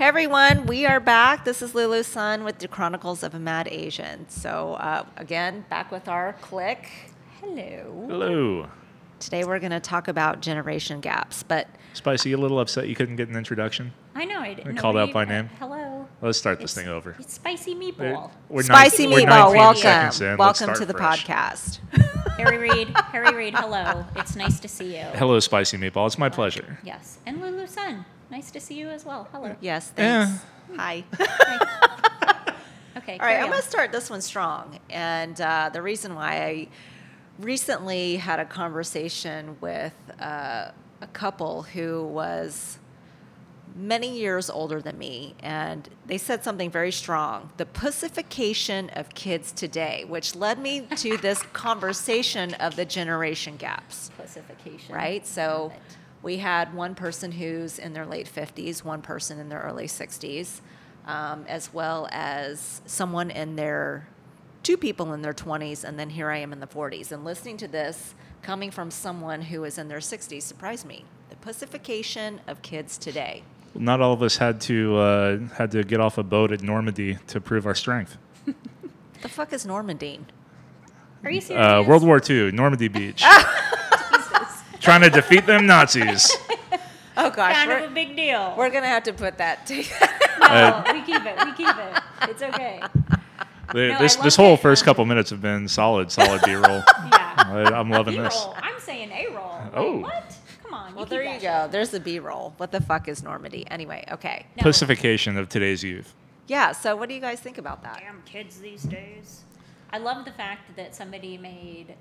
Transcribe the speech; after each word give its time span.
Hey 0.00 0.06
everyone, 0.06 0.64
we 0.64 0.86
are 0.86 0.98
back. 0.98 1.44
This 1.44 1.60
is 1.60 1.74
Lulu 1.74 2.02
Sun 2.04 2.42
with 2.42 2.58
the 2.58 2.68
Chronicles 2.68 3.22
of 3.22 3.34
a 3.34 3.38
Mad 3.38 3.68
Asian. 3.70 4.26
So 4.30 4.72
uh, 4.80 5.04
again, 5.18 5.66
back 5.68 5.92
with 5.92 6.08
our 6.08 6.32
click. 6.40 6.88
Hello. 7.42 8.06
Hello. 8.08 8.66
Today 9.18 9.44
we're 9.44 9.58
going 9.58 9.72
to 9.72 9.78
talk 9.78 10.08
about 10.08 10.40
generation 10.40 11.02
gaps, 11.02 11.42
but 11.42 11.68
Spicy, 11.92 12.30
you 12.30 12.38
a 12.38 12.40
little 12.40 12.58
upset 12.60 12.88
you 12.88 12.94
couldn't 12.94 13.16
get 13.16 13.28
an 13.28 13.36
introduction? 13.36 13.92
I 14.14 14.24
know. 14.24 14.40
I 14.40 14.54
didn't. 14.54 14.76
called 14.76 14.96
out 14.96 15.08
nobody- 15.08 15.12
by 15.12 15.22
uh, 15.34 15.42
name? 15.42 15.50
hello. 15.58 16.08
Let's 16.22 16.38
start 16.38 16.60
this 16.60 16.72
It's- 16.72 16.86
thing 16.86 16.90
over. 16.90 17.14
It's 17.18 17.34
spicy 17.34 17.74
We're- 17.74 17.92
meatball. 17.92 18.30
we're 18.48 18.62
Spicy 18.62 19.06
nine- 19.06 19.12
we're 19.12 19.26
Meatball, 19.26 19.54
19 19.54 19.82
seconds 19.82 20.20
welcome. 20.20 20.24
in. 20.24 20.30
Let's 20.30 20.38
Welcome 20.38 20.76
start 20.76 20.78
to 20.78 20.86
the 20.86 20.94
fresh. 20.94 21.26
podcast. 21.26 21.78
Harry 22.38 22.56
Reid. 22.56 22.88
Harry 23.12 23.34
Reid. 23.36 23.54
Hello. 23.54 24.06
It's 24.16 24.34
nice 24.34 24.60
to 24.60 24.66
see 24.68 24.96
you. 24.96 25.04
Hello, 25.16 25.38
Spicy 25.40 25.76
Meatball. 25.76 26.06
It's 26.06 26.16
my 26.16 26.30
pleasure. 26.30 26.78
Yes. 26.82 27.18
And 27.26 27.42
Lulu 27.42 27.66
Sun. 27.66 28.06
Nice 28.30 28.50
to 28.52 28.60
see 28.60 28.74
you 28.74 28.88
as 28.88 29.04
well. 29.04 29.28
Hello. 29.32 29.56
yes, 29.60 29.92
Yeah. 29.96 30.26
thanks. 30.26 30.44
Hi. 30.76 31.04
Okay. 32.96 33.12
All 33.18 33.24
right, 33.26 33.34
carry 33.34 33.42
I'm 33.42 33.50
going 33.50 33.62
to 33.62 33.66
start 33.68 33.92
this 33.92 34.10
one 34.10 34.20
strong. 34.20 34.78
And 34.90 35.40
uh, 35.40 35.70
the 35.72 35.80
reason 35.80 36.14
why 36.16 36.42
I 36.44 36.68
recently 37.38 38.16
had 38.16 38.40
a 38.40 38.44
conversation 38.44 39.56
with 39.60 39.94
uh, 40.20 40.72
a 41.00 41.06
couple 41.12 41.62
who 41.62 42.04
was 42.04 42.78
many 43.76 44.18
years 44.18 44.50
older 44.50 44.82
than 44.82 44.98
me, 44.98 45.34
and 45.40 45.88
they 46.06 46.18
said 46.18 46.42
something 46.42 46.68
very 46.70 46.90
strong 46.92 47.50
the 47.56 47.64
pussification 47.66 48.90
of 48.90 49.08
kids 49.14 49.52
today, 49.52 50.04
which 50.06 50.34
led 50.34 50.58
me 50.58 50.80
to 50.96 51.16
this 51.18 51.40
conversation 51.52 52.54
of 52.54 52.74
the 52.76 52.84
generation 52.84 53.56
gaps 53.56 54.10
Pussification. 54.18 54.94
right? 54.94 55.24
So 55.26 55.72
it. 55.74 55.96
We 56.22 56.38
had 56.38 56.74
one 56.74 56.94
person 56.94 57.32
who's 57.32 57.78
in 57.78 57.92
their 57.92 58.06
late 58.06 58.30
50s, 58.32 58.84
one 58.84 59.02
person 59.02 59.38
in 59.38 59.48
their 59.48 59.60
early 59.60 59.86
60s, 59.86 60.60
um, 61.06 61.44
as 61.48 61.72
well 61.72 62.08
as 62.12 62.82
someone 62.86 63.30
in 63.30 63.56
their, 63.56 64.06
two 64.62 64.76
people 64.76 65.12
in 65.12 65.22
their 65.22 65.32
20s, 65.32 65.84
and 65.84 65.98
then 65.98 66.10
here 66.10 66.30
I 66.30 66.38
am 66.38 66.52
in 66.52 66.60
the 66.60 66.66
40s. 66.66 67.10
And 67.12 67.24
listening 67.24 67.56
to 67.58 67.68
this 67.68 68.14
coming 68.42 68.70
from 68.70 68.90
someone 68.90 69.42
who 69.42 69.64
is 69.64 69.78
in 69.78 69.88
their 69.88 69.98
60s 69.98 70.42
surprised 70.42 70.86
me. 70.86 71.04
The 71.30 71.36
pussification 71.36 72.40
of 72.46 72.60
kids 72.62 72.98
today. 72.98 73.42
Not 73.74 74.00
all 74.00 74.12
of 74.12 74.22
us 74.22 74.36
had 74.36 74.60
to 74.62 74.96
uh, 74.96 75.38
had 75.54 75.70
to 75.70 75.84
get 75.84 76.00
off 76.00 76.18
a 76.18 76.24
boat 76.24 76.50
at 76.50 76.60
Normandy 76.60 77.18
to 77.28 77.40
prove 77.40 77.66
our 77.66 77.74
strength. 77.74 78.18
The 79.22 79.28
fuck 79.28 79.52
is 79.52 79.66
Normandy? 79.66 80.20
Are 81.22 81.30
you 81.30 81.42
serious? 81.42 81.66
Uh, 81.66 81.84
World 81.86 82.02
War 82.02 82.22
II, 82.26 82.52
Normandy 82.52 82.88
Beach. 82.88 83.22
Jesus. 84.80 84.84
Trying 84.84 85.00
to 85.02 85.10
defeat 85.10 85.46
them 85.46 85.66
Nazis. 85.66 86.30
Oh 87.16 87.28
gosh, 87.30 87.54
Kind 87.54 87.70
of 87.70 87.80
we're, 87.80 87.86
a 87.86 87.90
big 87.90 88.16
deal. 88.16 88.54
we're 88.56 88.70
gonna 88.70 88.86
have 88.86 89.02
to 89.04 89.12
put 89.12 89.36
that 89.38 89.66
together. 89.66 90.08
no, 90.40 90.46
Uh, 90.46 90.90
we 90.92 91.02
keep 91.02 91.22
it. 91.24 91.36
We 91.44 91.52
keep 91.52 91.76
it. 91.76 92.02
It's 92.22 92.42
okay. 92.42 92.80
The- 93.72 93.94
I 93.94 93.98
this 93.98 94.16
this 94.16 94.36
whole 94.36 94.54
it. 94.54 94.60
first 94.60 94.84
couple 94.84 95.04
minutes 95.04 95.30
have 95.30 95.42
been 95.42 95.68
solid, 95.68 96.10
solid 96.10 96.40
B-roll. 96.44 96.82
Yeah. 97.12 97.34
I, 97.36 97.62
I'm 97.74 97.90
loving 97.90 98.20
this. 98.22 98.36
B-roll. 98.38 98.54
I'm 98.62 98.80
saying 98.80 99.10
A-roll. 99.10 99.58
Wait, 99.64 99.70
Oh. 99.74 99.98
what? 100.00 100.36
Come 100.62 100.74
on. 100.74 100.94
well, 100.94 101.04
keep 101.04 101.10
there 101.10 101.24
that 101.24 101.34
you 101.34 101.40
shit. 101.40 101.42
go. 101.42 101.68
There's 101.70 101.90
the 101.90 102.00
B-roll. 102.00 102.54
What 102.56 102.70
the 102.72 102.80
fuck 102.80 103.08
is 103.08 103.22
Normandy? 103.22 103.66
Anyway, 103.70 104.04
okay. 104.10 104.46
No. 104.56 104.62
Pussification 104.62 105.36
of 105.36 105.48
today's 105.48 105.82
youth. 105.82 106.14
Yeah. 106.46 106.72
So 106.72 106.94
what 106.96 107.08
do 107.08 107.14
you 107.14 107.20
guys 107.20 107.40
think 107.40 107.58
about 107.58 107.82
that? 107.82 107.98
Damn 108.00 108.22
kids 108.22 108.58
these 108.60 108.82
days. 108.84 109.42
I 109.92 109.98
love 109.98 110.24
the 110.24 110.32
fact 110.32 110.76
that 110.76 110.94
somebody 110.94 111.36
made 111.38 111.94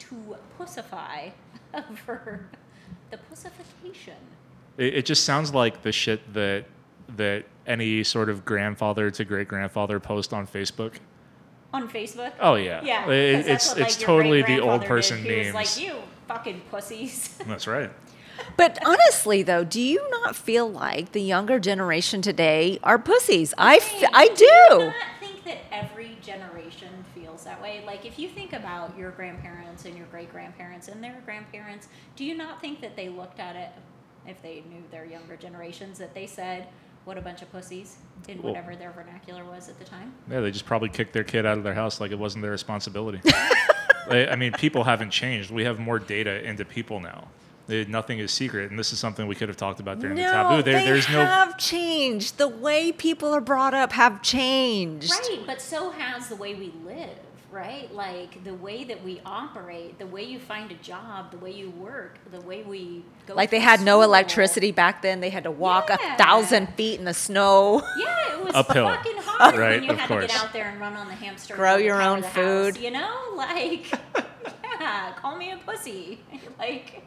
to 0.00 0.36
pussify 0.58 1.30
over 1.74 2.46
the 3.10 3.16
pussification. 3.18 4.14
It, 4.78 4.94
it 4.94 5.06
just 5.06 5.24
sounds 5.24 5.52
like 5.54 5.82
the 5.82 5.92
shit 5.92 6.32
that 6.34 6.64
that 7.16 7.44
any 7.66 8.02
sort 8.02 8.28
of 8.28 8.44
grandfather 8.44 9.10
to 9.12 9.24
great 9.24 9.46
grandfather 9.48 10.00
post 10.00 10.32
on 10.32 10.46
Facebook. 10.46 10.94
On 11.72 11.88
Facebook? 11.88 12.32
Oh 12.40 12.54
yeah, 12.54 12.82
Yeah. 12.84 13.02
'cause 13.04 13.12
It- 13.12 13.46
it's 13.46 13.68
what, 13.68 13.78
like, 13.78 13.86
it's 13.86 13.96
totally 13.96 14.38
the 14.42 14.46
great-grandfather 14.46 14.72
old 14.72 14.80
did. 14.82 14.88
person 14.88 15.18
he 15.18 15.28
memes. 15.28 15.46
was 15.46 15.54
like, 15.54 15.84
you 15.84 15.94
fucking 16.28 16.62
pussies. 16.70 17.38
That's 17.46 17.66
right. 17.66 17.90
But 18.56 18.78
honestly, 18.84 19.42
though, 19.42 19.64
do 19.64 19.80
you 19.80 20.04
not 20.10 20.36
feel 20.36 20.70
like 20.70 21.12
the 21.12 21.22
younger 21.22 21.58
generation 21.58 22.20
today 22.22 22.78
are 22.82 22.98
pussies? 22.98 23.54
I, 23.56 23.76
f- 23.76 24.04
I 24.12 24.28
Do 24.28 24.44
you 24.44 24.66
do. 24.68 24.78
not 24.86 24.94
think 25.20 25.44
that 25.44 25.58
every 25.72 26.18
generation 26.22 26.88
feels 26.88 27.05
that 27.46 27.60
way? 27.62 27.82
Like, 27.86 28.04
if 28.04 28.18
you 28.18 28.28
think 28.28 28.52
about 28.52 28.96
your 28.98 29.10
grandparents 29.12 29.84
and 29.86 29.96
your 29.96 30.06
great 30.08 30.30
grandparents 30.30 30.88
and 30.88 31.02
their 31.02 31.20
grandparents, 31.24 31.88
do 32.14 32.24
you 32.24 32.36
not 32.36 32.60
think 32.60 32.80
that 32.82 32.94
they 32.96 33.08
looked 33.08 33.40
at 33.40 33.56
it, 33.56 33.70
if 34.26 34.42
they 34.42 34.62
knew 34.68 34.82
their 34.90 35.04
younger 35.06 35.36
generations, 35.36 35.98
that 35.98 36.14
they 36.14 36.26
said, 36.26 36.66
what 37.04 37.16
a 37.16 37.20
bunch 37.20 37.40
of 37.42 37.50
pussies 37.52 37.96
in 38.28 38.42
Well- 38.42 38.52
whatever 38.52 38.76
their 38.76 38.90
vernacular 38.90 39.44
was 39.44 39.68
at 39.68 39.78
the 39.78 39.84
time? 39.84 40.12
Yeah, 40.30 40.40
they 40.40 40.50
just 40.50 40.66
probably 40.66 40.88
kicked 40.88 41.12
their 41.12 41.24
kid 41.24 41.46
out 41.46 41.56
of 41.58 41.64
their 41.64 41.74
house 41.74 42.00
like 42.00 42.10
it 42.10 42.18
wasn't 42.18 42.42
their 42.42 42.50
responsibility. 42.52 43.20
I 44.10 44.28
I 44.30 44.36
mean, 44.36 44.52
people 44.52 44.84
haven't 44.84 45.10
changed. 45.10 45.50
We 45.50 45.64
have 45.64 45.78
more 45.78 45.98
data 45.98 46.44
into 46.44 46.64
people 46.64 47.00
now. 47.00 47.28
Nothing 47.68 48.20
is 48.20 48.30
secret, 48.30 48.70
and 48.70 48.78
this 48.78 48.92
is 48.92 49.00
something 49.00 49.26
we 49.26 49.34
could 49.34 49.48
have 49.48 49.56
talked 49.56 49.80
about 49.80 49.98
during 49.98 50.14
the 50.14 50.22
No, 50.22 50.30
taboo. 50.32 50.62
There, 50.62 50.78
they 50.78 50.86
there's 50.86 51.08
no. 51.08 51.24
have 51.24 51.58
changed. 51.58 52.38
The 52.38 52.46
way 52.46 52.92
people 52.92 53.32
are 53.34 53.40
brought 53.40 53.74
up 53.74 53.90
have 53.92 54.22
changed. 54.22 55.10
Right, 55.10 55.40
but 55.44 55.60
so 55.60 55.90
has 55.90 56.28
the 56.28 56.36
way 56.36 56.54
we 56.54 56.72
live, 56.84 57.18
right? 57.56 57.92
Like 57.94 58.44
the 58.44 58.54
way 58.54 58.84
that 58.84 59.02
we 59.02 59.20
operate, 59.24 59.98
the 59.98 60.06
way 60.06 60.22
you 60.22 60.38
find 60.38 60.70
a 60.70 60.74
job, 60.76 61.30
the 61.30 61.38
way 61.38 61.50
you 61.50 61.70
work, 61.70 62.18
the 62.30 62.40
way 62.42 62.62
we 62.62 63.02
go. 63.26 63.34
Like 63.34 63.50
they 63.50 63.58
through 63.58 63.64
had 63.64 63.80
no 63.80 64.02
electricity 64.02 64.70
back 64.72 65.00
then. 65.02 65.20
They 65.20 65.30
had 65.30 65.44
to 65.44 65.50
walk 65.50 65.88
Yeah. 65.88 66.14
a 66.14 66.18
thousand 66.18 66.74
feet 66.74 66.98
in 66.98 67.06
the 67.06 67.14
snow. 67.14 67.82
Yeah, 67.98 68.34
it 68.34 68.44
was 68.44 68.54
Uphill. 68.54 68.86
fucking 68.88 69.16
hard 69.16 69.56
Right, 69.56 69.70
when 69.80 69.84
you 69.84 69.90
of 69.90 69.98
had 69.98 70.06
to 70.08 70.12
course. 70.12 70.26
get 70.26 70.36
out 70.44 70.52
there 70.52 70.68
and 70.68 70.78
run 70.78 70.92
on 70.94 71.08
the 71.08 71.14
hamster. 71.14 71.54
Grow 71.56 71.76
your 71.76 72.00
own 72.02 72.22
food. 72.22 72.76
house, 72.76 72.84
you 72.84 72.90
know, 72.90 73.16
like 73.34 73.90
yeah, 74.78 75.12
call 75.16 75.36
me 75.36 75.50
a 75.52 75.56
pussy. 75.56 76.20
like 76.58 77.02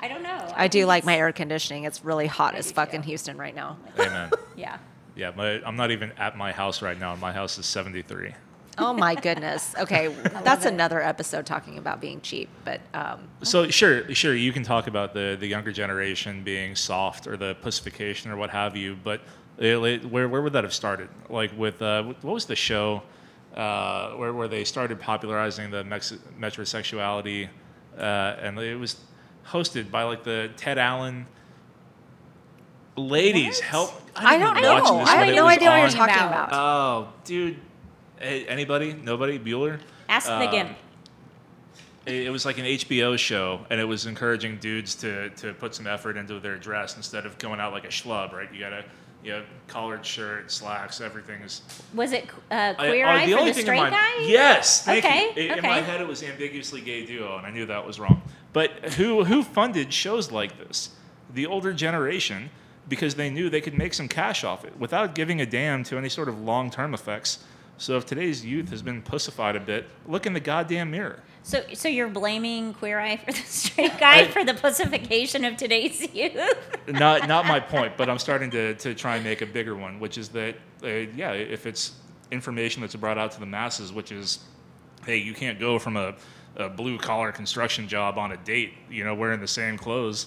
I 0.00 0.06
don't 0.06 0.22
know. 0.22 0.52
I 0.54 0.68
do 0.68 0.86
like 0.86 1.04
my 1.04 1.16
air 1.16 1.32
conditioning. 1.32 1.82
It's 1.84 2.04
really 2.04 2.28
hot 2.28 2.54
I 2.54 2.58
as 2.58 2.70
fuck 2.70 2.90
too. 2.90 2.96
in 2.96 3.02
Houston 3.02 3.36
right 3.36 3.54
now. 3.54 3.78
Amen. 3.98 4.30
Yeah. 4.56 4.78
Yeah, 5.16 5.32
my, 5.36 5.60
I'm 5.66 5.74
not 5.74 5.90
even 5.90 6.12
at 6.16 6.36
my 6.36 6.52
house 6.52 6.80
right 6.82 6.96
now. 6.98 7.16
My 7.16 7.32
house 7.32 7.58
is 7.58 7.66
73. 7.66 8.32
Oh 8.78 8.92
my 8.92 9.14
goodness. 9.14 9.74
Okay, 9.78 10.08
that's 10.44 10.64
another 10.64 11.02
episode 11.02 11.44
talking 11.46 11.78
about 11.78 12.00
being 12.00 12.20
cheap. 12.20 12.48
But 12.64 12.80
um, 12.94 13.28
So 13.42 13.68
sure, 13.70 14.12
sure, 14.14 14.34
you 14.34 14.52
can 14.52 14.62
talk 14.62 14.86
about 14.86 15.14
the 15.14 15.36
the 15.38 15.46
younger 15.46 15.72
generation 15.72 16.42
being 16.44 16.74
soft 16.76 17.26
or 17.26 17.36
the 17.36 17.54
pussification 17.56 18.30
or 18.30 18.36
what 18.36 18.50
have 18.50 18.76
you, 18.76 18.96
but 19.02 19.20
it, 19.58 19.76
it- 19.84 20.04
where 20.10 20.28
where 20.28 20.42
would 20.42 20.52
that 20.52 20.64
have 20.64 20.74
started? 20.74 21.08
Like 21.28 21.50
with 21.58 21.82
uh, 21.82 22.02
what 22.04 22.22
was 22.34 22.46
the 22.46 22.56
show 22.56 23.02
uh, 23.56 24.12
where 24.12 24.32
where 24.32 24.48
they 24.48 24.64
started 24.64 25.00
popularizing 25.00 25.70
the 25.70 25.82
mex- 25.84 26.12
metrosexuality, 26.38 27.48
uh, 27.98 28.00
and 28.40 28.58
it 28.58 28.76
was 28.78 28.96
hosted 29.48 29.90
by 29.90 30.04
like 30.04 30.22
the 30.24 30.50
Ted 30.56 30.78
Allen. 30.78 31.26
Ladies, 32.96 33.58
What? 33.58 33.64
help! 33.64 34.02
I 34.16 34.36
didn't 34.38 34.54
don't 34.54 34.62
know. 34.62 34.98
I 35.00 35.18
when 35.18 35.26
have 35.28 35.36
no 35.36 35.44
was 35.44 35.54
idea 35.56 35.68
what 35.70 35.80
you're 35.80 35.88
talking 35.90 36.14
About- 36.16 36.48
about. 36.48 36.52
Oh, 36.52 37.08
dude. 37.24 37.56
Hey, 38.20 38.46
anybody? 38.46 38.94
Nobody? 38.94 39.38
Bueller? 39.38 39.78
Ask 40.08 40.26
the 40.26 40.34
Um, 40.34 40.50
gimp. 40.50 40.70
it 42.06 42.14
it 42.26 42.30
was 42.30 42.44
like 42.44 42.58
an 42.58 42.64
HBO 42.64 43.16
show, 43.18 43.60
and 43.70 43.80
it 43.80 43.84
was 43.84 44.06
encouraging 44.06 44.56
dudes 44.58 44.94
to, 44.96 45.30
to 45.30 45.52
put 45.54 45.74
some 45.74 45.86
effort 45.86 46.16
into 46.16 46.40
their 46.40 46.56
dress 46.56 46.96
instead 46.96 47.26
of 47.26 47.38
going 47.38 47.60
out 47.60 47.72
like 47.72 47.84
a 47.84 47.88
schlub, 47.88 48.32
right? 48.32 48.52
You 48.52 48.60
gotta, 48.60 48.84
you 49.22 49.32
know, 49.32 49.42
collared 49.68 50.04
shirt, 50.04 50.50
slacks, 50.50 51.00
everything 51.00 51.42
is. 51.42 51.62
Was 51.94 52.12
it 52.12 52.28
uh, 52.50 52.74
queer 52.74 53.06
oh, 53.06 53.10
eye 53.10 53.30
for 53.30 53.38
only 53.38 53.52
the 53.52 53.60
straight 53.60 53.78
my- 53.78 53.90
guy? 53.90 54.14
Yes, 54.26 54.84
thank 54.84 55.04
Okay, 55.04 55.32
you. 55.36 55.52
In- 55.52 55.58
In 55.58 55.62
my 55.62 55.80
head, 55.80 56.00
it 56.00 56.08
was 56.08 56.22
ambiguously 56.22 56.80
gay 56.80 57.04
duo, 57.06 57.36
and 57.36 57.46
I 57.46 57.50
knew 57.50 57.66
that 57.66 57.86
was 57.86 58.00
wrong. 58.00 58.22
But 58.52 58.94
who 58.94 59.24
who 59.24 59.42
funded 59.42 59.92
shows 59.92 60.32
like 60.32 60.58
this? 60.58 60.90
The 61.32 61.46
older 61.46 61.74
generation, 61.74 62.48
because 62.88 63.16
they 63.16 63.28
knew 63.28 63.50
they 63.50 63.60
could 63.60 63.76
make 63.76 63.92
some 63.92 64.08
cash 64.08 64.42
off 64.44 64.64
it 64.64 64.76
without 64.78 65.14
giving 65.14 65.40
a 65.42 65.46
damn 65.46 65.84
to 65.84 65.98
any 65.98 66.08
sort 66.08 66.28
of 66.30 66.40
long 66.40 66.70
term 66.70 66.94
effects. 66.94 67.44
So 67.78 67.96
if 67.96 68.04
today's 68.06 68.44
youth 68.44 68.70
has 68.70 68.82
been 68.82 69.02
pussified 69.02 69.54
a 69.56 69.60
bit, 69.60 69.88
look 70.06 70.26
in 70.26 70.32
the 70.32 70.40
goddamn 70.40 70.90
mirror. 70.90 71.22
So, 71.44 71.62
so 71.72 71.88
you're 71.88 72.08
blaming 72.08 72.74
queer 72.74 72.98
eye 72.98 73.16
for 73.16 73.32
the 73.32 73.38
straight 73.38 73.98
guy 73.98 74.20
I- 74.22 74.28
for 74.28 74.44
the 74.44 74.52
pussification 74.54 75.44
of 75.44 75.56
today's 75.56 76.12
youth? 76.12 76.78
not 76.88 77.26
not 77.28 77.46
my 77.46 77.60
point, 77.74 77.96
but 77.96 78.10
I'm 78.10 78.18
starting 78.18 78.50
to, 78.50 78.74
to 78.74 78.94
try 78.94 79.14
and 79.16 79.24
make 79.24 79.40
a 79.42 79.46
bigger 79.46 79.74
one, 79.76 80.00
which 80.00 80.18
is 80.18 80.28
that 80.30 80.56
uh, 80.82 80.88
yeah, 80.88 81.32
if 81.32 81.64
it's 81.66 81.92
information 82.30 82.82
that's 82.82 82.94
brought 82.96 83.16
out 83.16 83.32
to 83.32 83.40
the 83.40 83.46
masses, 83.46 83.92
which 83.92 84.12
is, 84.12 84.40
hey, 85.06 85.16
you 85.16 85.32
can't 85.32 85.58
go 85.58 85.78
from 85.78 85.96
a, 85.96 86.14
a 86.56 86.68
blue 86.68 86.98
collar 86.98 87.32
construction 87.32 87.88
job 87.88 88.18
on 88.18 88.32
a 88.32 88.36
date, 88.38 88.74
you 88.90 89.04
know, 89.04 89.14
wearing 89.14 89.40
the 89.40 89.48
same 89.48 89.78
clothes. 89.78 90.26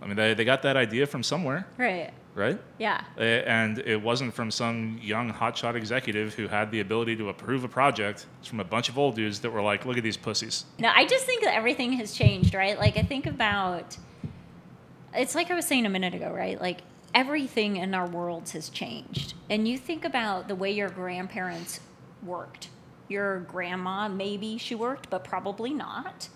I 0.00 0.06
mean, 0.06 0.16
they, 0.16 0.34
they 0.34 0.44
got 0.44 0.62
that 0.62 0.76
idea 0.76 1.06
from 1.06 1.22
somewhere, 1.22 1.66
right. 1.76 2.10
Right? 2.34 2.58
Yeah. 2.78 3.04
And 3.16 3.78
it 3.78 4.00
wasn't 4.00 4.34
from 4.34 4.50
some 4.50 4.98
young 5.02 5.32
hotshot 5.32 5.74
executive 5.74 6.34
who 6.34 6.48
had 6.48 6.70
the 6.70 6.80
ability 6.80 7.16
to 7.16 7.28
approve 7.28 7.64
a 7.64 7.68
project. 7.68 8.26
It's 8.40 8.48
from 8.48 8.60
a 8.60 8.64
bunch 8.64 8.88
of 8.88 8.98
old 8.98 9.16
dudes 9.16 9.40
that 9.40 9.50
were 9.50 9.62
like, 9.62 9.84
look 9.84 9.96
at 9.96 10.02
these 10.02 10.16
pussies. 10.16 10.64
No, 10.78 10.90
I 10.94 11.06
just 11.06 11.26
think 11.26 11.44
that 11.44 11.54
everything 11.54 11.92
has 11.94 12.12
changed, 12.12 12.54
right? 12.54 12.78
Like 12.78 12.96
I 12.96 13.02
think 13.02 13.26
about 13.26 13.96
it's 15.14 15.34
like 15.34 15.50
I 15.50 15.54
was 15.54 15.66
saying 15.66 15.84
a 15.84 15.90
minute 15.90 16.14
ago, 16.14 16.30
right? 16.30 16.60
Like 16.60 16.78
everything 17.14 17.76
in 17.76 17.94
our 17.94 18.06
worlds 18.06 18.52
has 18.52 18.70
changed. 18.70 19.34
And 19.50 19.68
you 19.68 19.76
think 19.76 20.04
about 20.04 20.48
the 20.48 20.54
way 20.54 20.70
your 20.70 20.88
grandparents 20.88 21.80
worked. 22.22 22.68
Your 23.08 23.40
grandma, 23.40 24.08
maybe 24.08 24.56
she 24.56 24.74
worked, 24.74 25.10
but 25.10 25.22
probably 25.22 25.74
not. 25.74 26.28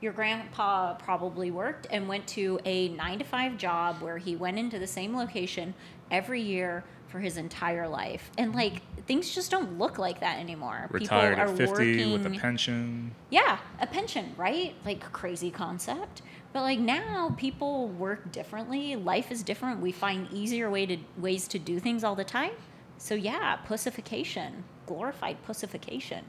Your 0.00 0.12
grandpa 0.12 0.94
probably 0.94 1.50
worked 1.50 1.86
and 1.90 2.08
went 2.08 2.26
to 2.28 2.58
a 2.64 2.88
nine 2.88 3.18
to 3.18 3.24
five 3.24 3.58
job 3.58 4.00
where 4.00 4.18
he 4.18 4.34
went 4.34 4.58
into 4.58 4.78
the 4.78 4.86
same 4.86 5.14
location 5.14 5.74
every 6.10 6.40
year 6.40 6.84
for 7.08 7.18
his 7.18 7.36
entire 7.36 7.86
life. 7.88 8.30
And 8.38 8.54
like 8.54 8.82
things 9.06 9.34
just 9.34 9.50
don't 9.50 9.78
look 9.78 9.98
like 9.98 10.20
that 10.20 10.38
anymore. 10.38 10.86
Retired 10.90 11.36
People 11.36 11.62
are 11.62 11.64
at 11.64 11.76
50 11.78 12.12
with 12.12 12.26
a 12.26 12.30
pension. 12.30 13.14
yeah, 13.28 13.58
a 13.80 13.86
pension, 13.86 14.34
right? 14.36 14.74
Like 14.84 15.12
crazy 15.12 15.50
concept. 15.50 16.22
But 16.52 16.62
like 16.62 16.78
now 16.78 17.34
people 17.36 17.88
work 17.88 18.32
differently. 18.32 18.96
Life 18.96 19.30
is 19.30 19.42
different. 19.42 19.80
We 19.80 19.92
find 19.92 20.28
easier 20.32 20.70
way 20.70 20.86
to 20.86 20.96
ways 21.18 21.46
to 21.48 21.58
do 21.58 21.78
things 21.78 22.04
all 22.04 22.14
the 22.14 22.24
time. 22.24 22.52
So 22.96 23.14
yeah, 23.14 23.56
pussification, 23.56 24.64
glorified 24.86 25.42
pussification. 25.44 26.24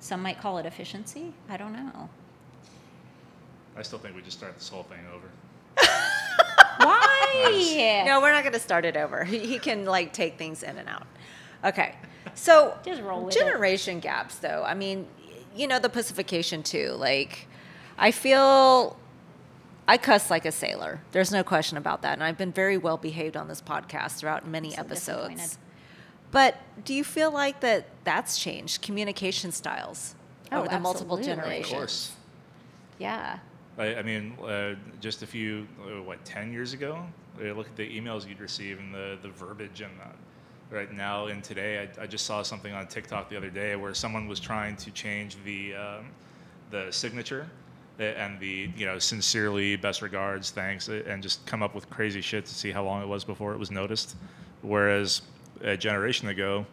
Some 0.00 0.22
might 0.22 0.40
call 0.40 0.58
it 0.58 0.66
efficiency. 0.66 1.32
I 1.48 1.56
don't 1.56 1.72
know. 1.72 2.08
I 3.76 3.82
still 3.82 3.98
think 3.98 4.14
we 4.14 4.22
just 4.22 4.38
start 4.38 4.54
this 4.58 4.68
whole 4.68 4.82
thing 4.84 4.98
over. 5.14 5.26
Why? 6.78 8.02
No, 8.06 8.20
we're 8.20 8.32
not 8.32 8.42
going 8.42 8.52
to 8.52 8.58
start 8.60 8.84
it 8.84 8.96
over. 8.96 9.24
He, 9.24 9.38
he 9.40 9.58
can 9.58 9.84
like 9.84 10.12
take 10.12 10.38
things 10.38 10.62
in 10.62 10.76
and 10.78 10.88
out. 10.88 11.06
Okay. 11.64 11.94
So 12.34 12.76
Just 12.84 13.02
roll 13.02 13.24
with 13.24 13.36
it. 13.36 13.38
generation 13.38 14.00
gaps, 14.00 14.36
though. 14.36 14.62
I 14.66 14.74
mean, 14.74 15.06
you 15.54 15.66
know 15.66 15.78
the 15.78 15.88
pussification 15.88 16.62
too. 16.62 16.90
Like, 16.92 17.46
I 17.98 18.10
feel 18.10 18.96
I 19.86 19.96
cuss 19.98 20.30
like 20.30 20.44
a 20.44 20.52
sailor. 20.52 21.00
There's 21.12 21.30
no 21.32 21.42
question 21.44 21.76
about 21.76 22.02
that, 22.02 22.14
and 22.14 22.22
I've 22.22 22.38
been 22.38 22.52
very 22.52 22.78
well 22.78 22.96
behaved 22.96 23.36
on 23.36 23.48
this 23.48 23.60
podcast 23.60 24.12
throughout 24.18 24.46
many 24.46 24.70
So 24.70 24.80
episodes. 24.80 25.58
But 26.30 26.56
do 26.84 26.94
you 26.94 27.04
feel 27.04 27.30
like 27.30 27.60
that 27.60 27.86
that's 28.04 28.38
changed 28.38 28.80
communication 28.82 29.52
styles 29.52 30.14
Oh, 30.50 30.60
over 30.60 30.68
the 30.68 30.80
multiple 30.80 31.18
absolutely. 31.18 31.32
Of 31.32 31.38
Of 31.38 31.44
generations? 31.44 31.72
course. 31.78 32.12
Yeah. 32.98 33.38
I, 33.78 33.96
I 33.96 34.02
mean, 34.02 34.36
uh, 34.42 34.74
just 35.00 35.22
a 35.22 35.26
few, 35.26 35.66
uh, 35.80 36.02
what, 36.02 36.24
10 36.24 36.52
years 36.52 36.72
ago? 36.72 37.04
Look 37.38 37.66
at 37.66 37.76
the 37.76 37.88
emails 37.88 38.28
you'd 38.28 38.40
receive 38.40 38.78
and 38.78 38.94
the, 38.94 39.18
the 39.22 39.30
verbiage 39.30 39.80
and 39.80 39.98
that. 39.98 40.14
Right 40.70 40.92
now 40.92 41.26
and 41.26 41.42
today, 41.42 41.88
I, 41.98 42.02
I 42.02 42.06
just 42.06 42.24
saw 42.24 42.42
something 42.42 42.72
on 42.72 42.86
TikTok 42.86 43.28
the 43.28 43.36
other 43.36 43.50
day 43.50 43.76
where 43.76 43.94
someone 43.94 44.26
was 44.26 44.40
trying 44.40 44.76
to 44.76 44.90
change 44.90 45.36
the, 45.44 45.74
um, 45.74 46.06
the 46.70 46.90
signature 46.90 47.48
and 47.98 48.40
the, 48.40 48.70
you 48.76 48.86
know, 48.86 48.98
sincerely, 48.98 49.76
best 49.76 50.02
regards, 50.02 50.50
thanks, 50.50 50.88
and 50.88 51.22
just 51.22 51.44
come 51.46 51.62
up 51.62 51.74
with 51.74 51.88
crazy 51.90 52.20
shit 52.20 52.46
to 52.46 52.54
see 52.54 52.70
how 52.70 52.82
long 52.84 53.02
it 53.02 53.06
was 53.06 53.22
before 53.22 53.52
it 53.52 53.58
was 53.58 53.70
noticed. 53.70 54.16
Whereas 54.62 55.22
a 55.62 55.76
generation 55.76 56.28
ago, 56.28 56.66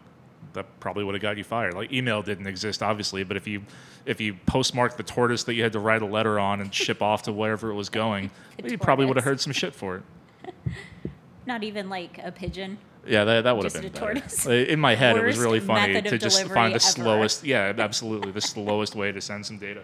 that 0.52 0.80
probably 0.80 1.04
would 1.04 1.14
have 1.14 1.22
got 1.22 1.36
you 1.36 1.44
fired. 1.44 1.74
Like 1.74 1.92
email 1.92 2.22
didn't 2.22 2.46
exist, 2.46 2.82
obviously, 2.82 3.24
but 3.24 3.36
if 3.36 3.46
you 3.46 3.62
if 4.06 4.20
you 4.20 4.34
postmarked 4.46 4.96
the 4.96 5.02
tortoise 5.02 5.44
that 5.44 5.54
you 5.54 5.62
had 5.62 5.72
to 5.72 5.78
write 5.78 6.02
a 6.02 6.06
letter 6.06 6.38
on 6.38 6.60
and 6.60 6.72
ship 6.72 7.02
off 7.02 7.22
to 7.24 7.32
wherever 7.32 7.70
it 7.70 7.74
was 7.74 7.88
going, 7.88 8.30
you 8.64 8.78
probably 8.78 9.06
would 9.06 9.16
have 9.16 9.24
heard 9.24 9.40
some 9.40 9.52
shit 9.52 9.74
for 9.74 9.96
it. 9.96 10.54
Not 11.46 11.62
even 11.62 11.88
like 11.88 12.18
a 12.22 12.32
pigeon. 12.32 12.78
Yeah, 13.06 13.24
that, 13.24 13.44
that 13.44 13.56
would 13.56 13.64
have 13.64 13.72
been 13.72 13.86
a 13.86 13.90
better. 13.90 14.14
tortoise. 14.14 14.46
In 14.46 14.78
my 14.78 14.94
head, 14.94 15.16
it 15.16 15.24
was 15.24 15.38
really 15.38 15.58
funny 15.58 16.02
to 16.02 16.18
just 16.18 16.46
find 16.48 16.72
the 16.72 16.76
ever. 16.76 16.78
slowest. 16.80 17.44
Yeah, 17.44 17.72
absolutely, 17.78 18.30
the 18.30 18.42
slowest 18.42 18.94
way 18.94 19.10
to 19.10 19.20
send 19.22 19.46
some 19.46 19.58
data. 19.58 19.82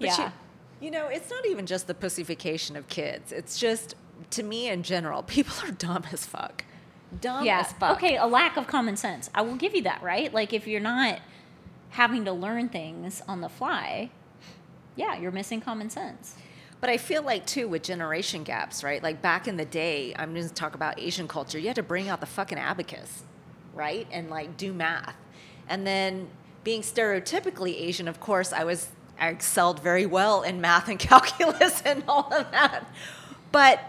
But 0.00 0.08
yeah. 0.08 0.24
You, 0.24 0.32
you 0.86 0.90
know, 0.90 1.06
it's 1.06 1.30
not 1.30 1.46
even 1.46 1.66
just 1.66 1.86
the 1.86 1.94
pussification 1.94 2.74
of 2.76 2.88
kids. 2.88 3.30
It's 3.30 3.58
just, 3.58 3.94
to 4.30 4.42
me 4.42 4.68
in 4.68 4.82
general, 4.82 5.22
people 5.22 5.54
are 5.66 5.72
dumb 5.72 6.04
as 6.12 6.26
fuck. 6.26 6.64
Dumb 7.20 7.44
yeah. 7.44 7.60
as 7.60 7.72
fuck. 7.72 7.96
Okay, 7.96 8.16
a 8.16 8.26
lack 8.26 8.56
of 8.56 8.66
common 8.66 8.96
sense. 8.96 9.30
I 9.34 9.42
will 9.42 9.56
give 9.56 9.74
you 9.74 9.82
that, 9.82 10.02
right? 10.02 10.32
Like 10.32 10.52
if 10.52 10.66
you're 10.66 10.80
not 10.80 11.20
having 11.90 12.24
to 12.24 12.32
learn 12.32 12.68
things 12.68 13.22
on 13.28 13.40
the 13.40 13.48
fly, 13.48 14.10
yeah, 14.96 15.16
you're 15.16 15.32
missing 15.32 15.60
common 15.60 15.90
sense. 15.90 16.36
But 16.80 16.90
I 16.90 16.98
feel 16.98 17.22
like 17.22 17.46
too 17.46 17.68
with 17.68 17.82
generation 17.82 18.42
gaps, 18.42 18.84
right? 18.84 19.02
Like 19.02 19.22
back 19.22 19.48
in 19.48 19.56
the 19.56 19.64
day, 19.64 20.14
I'm 20.18 20.34
going 20.34 20.46
to 20.46 20.54
talk 20.54 20.74
about 20.74 20.98
Asian 21.00 21.26
culture. 21.26 21.58
You 21.58 21.68
had 21.68 21.76
to 21.76 21.82
bring 21.82 22.08
out 22.08 22.20
the 22.20 22.26
fucking 22.26 22.58
abacus, 22.58 23.22
right, 23.74 24.06
and 24.10 24.28
like 24.28 24.56
do 24.56 24.72
math. 24.72 25.16
And 25.68 25.86
then 25.86 26.28
being 26.62 26.82
stereotypically 26.82 27.74
Asian, 27.80 28.08
of 28.08 28.20
course, 28.20 28.52
I 28.52 28.64
was 28.64 28.90
I 29.18 29.28
excelled 29.28 29.80
very 29.80 30.06
well 30.06 30.42
in 30.42 30.60
math 30.60 30.88
and 30.88 30.98
calculus 30.98 31.82
and 31.82 32.04
all 32.08 32.32
of 32.32 32.50
that. 32.50 32.84
But 33.52 33.80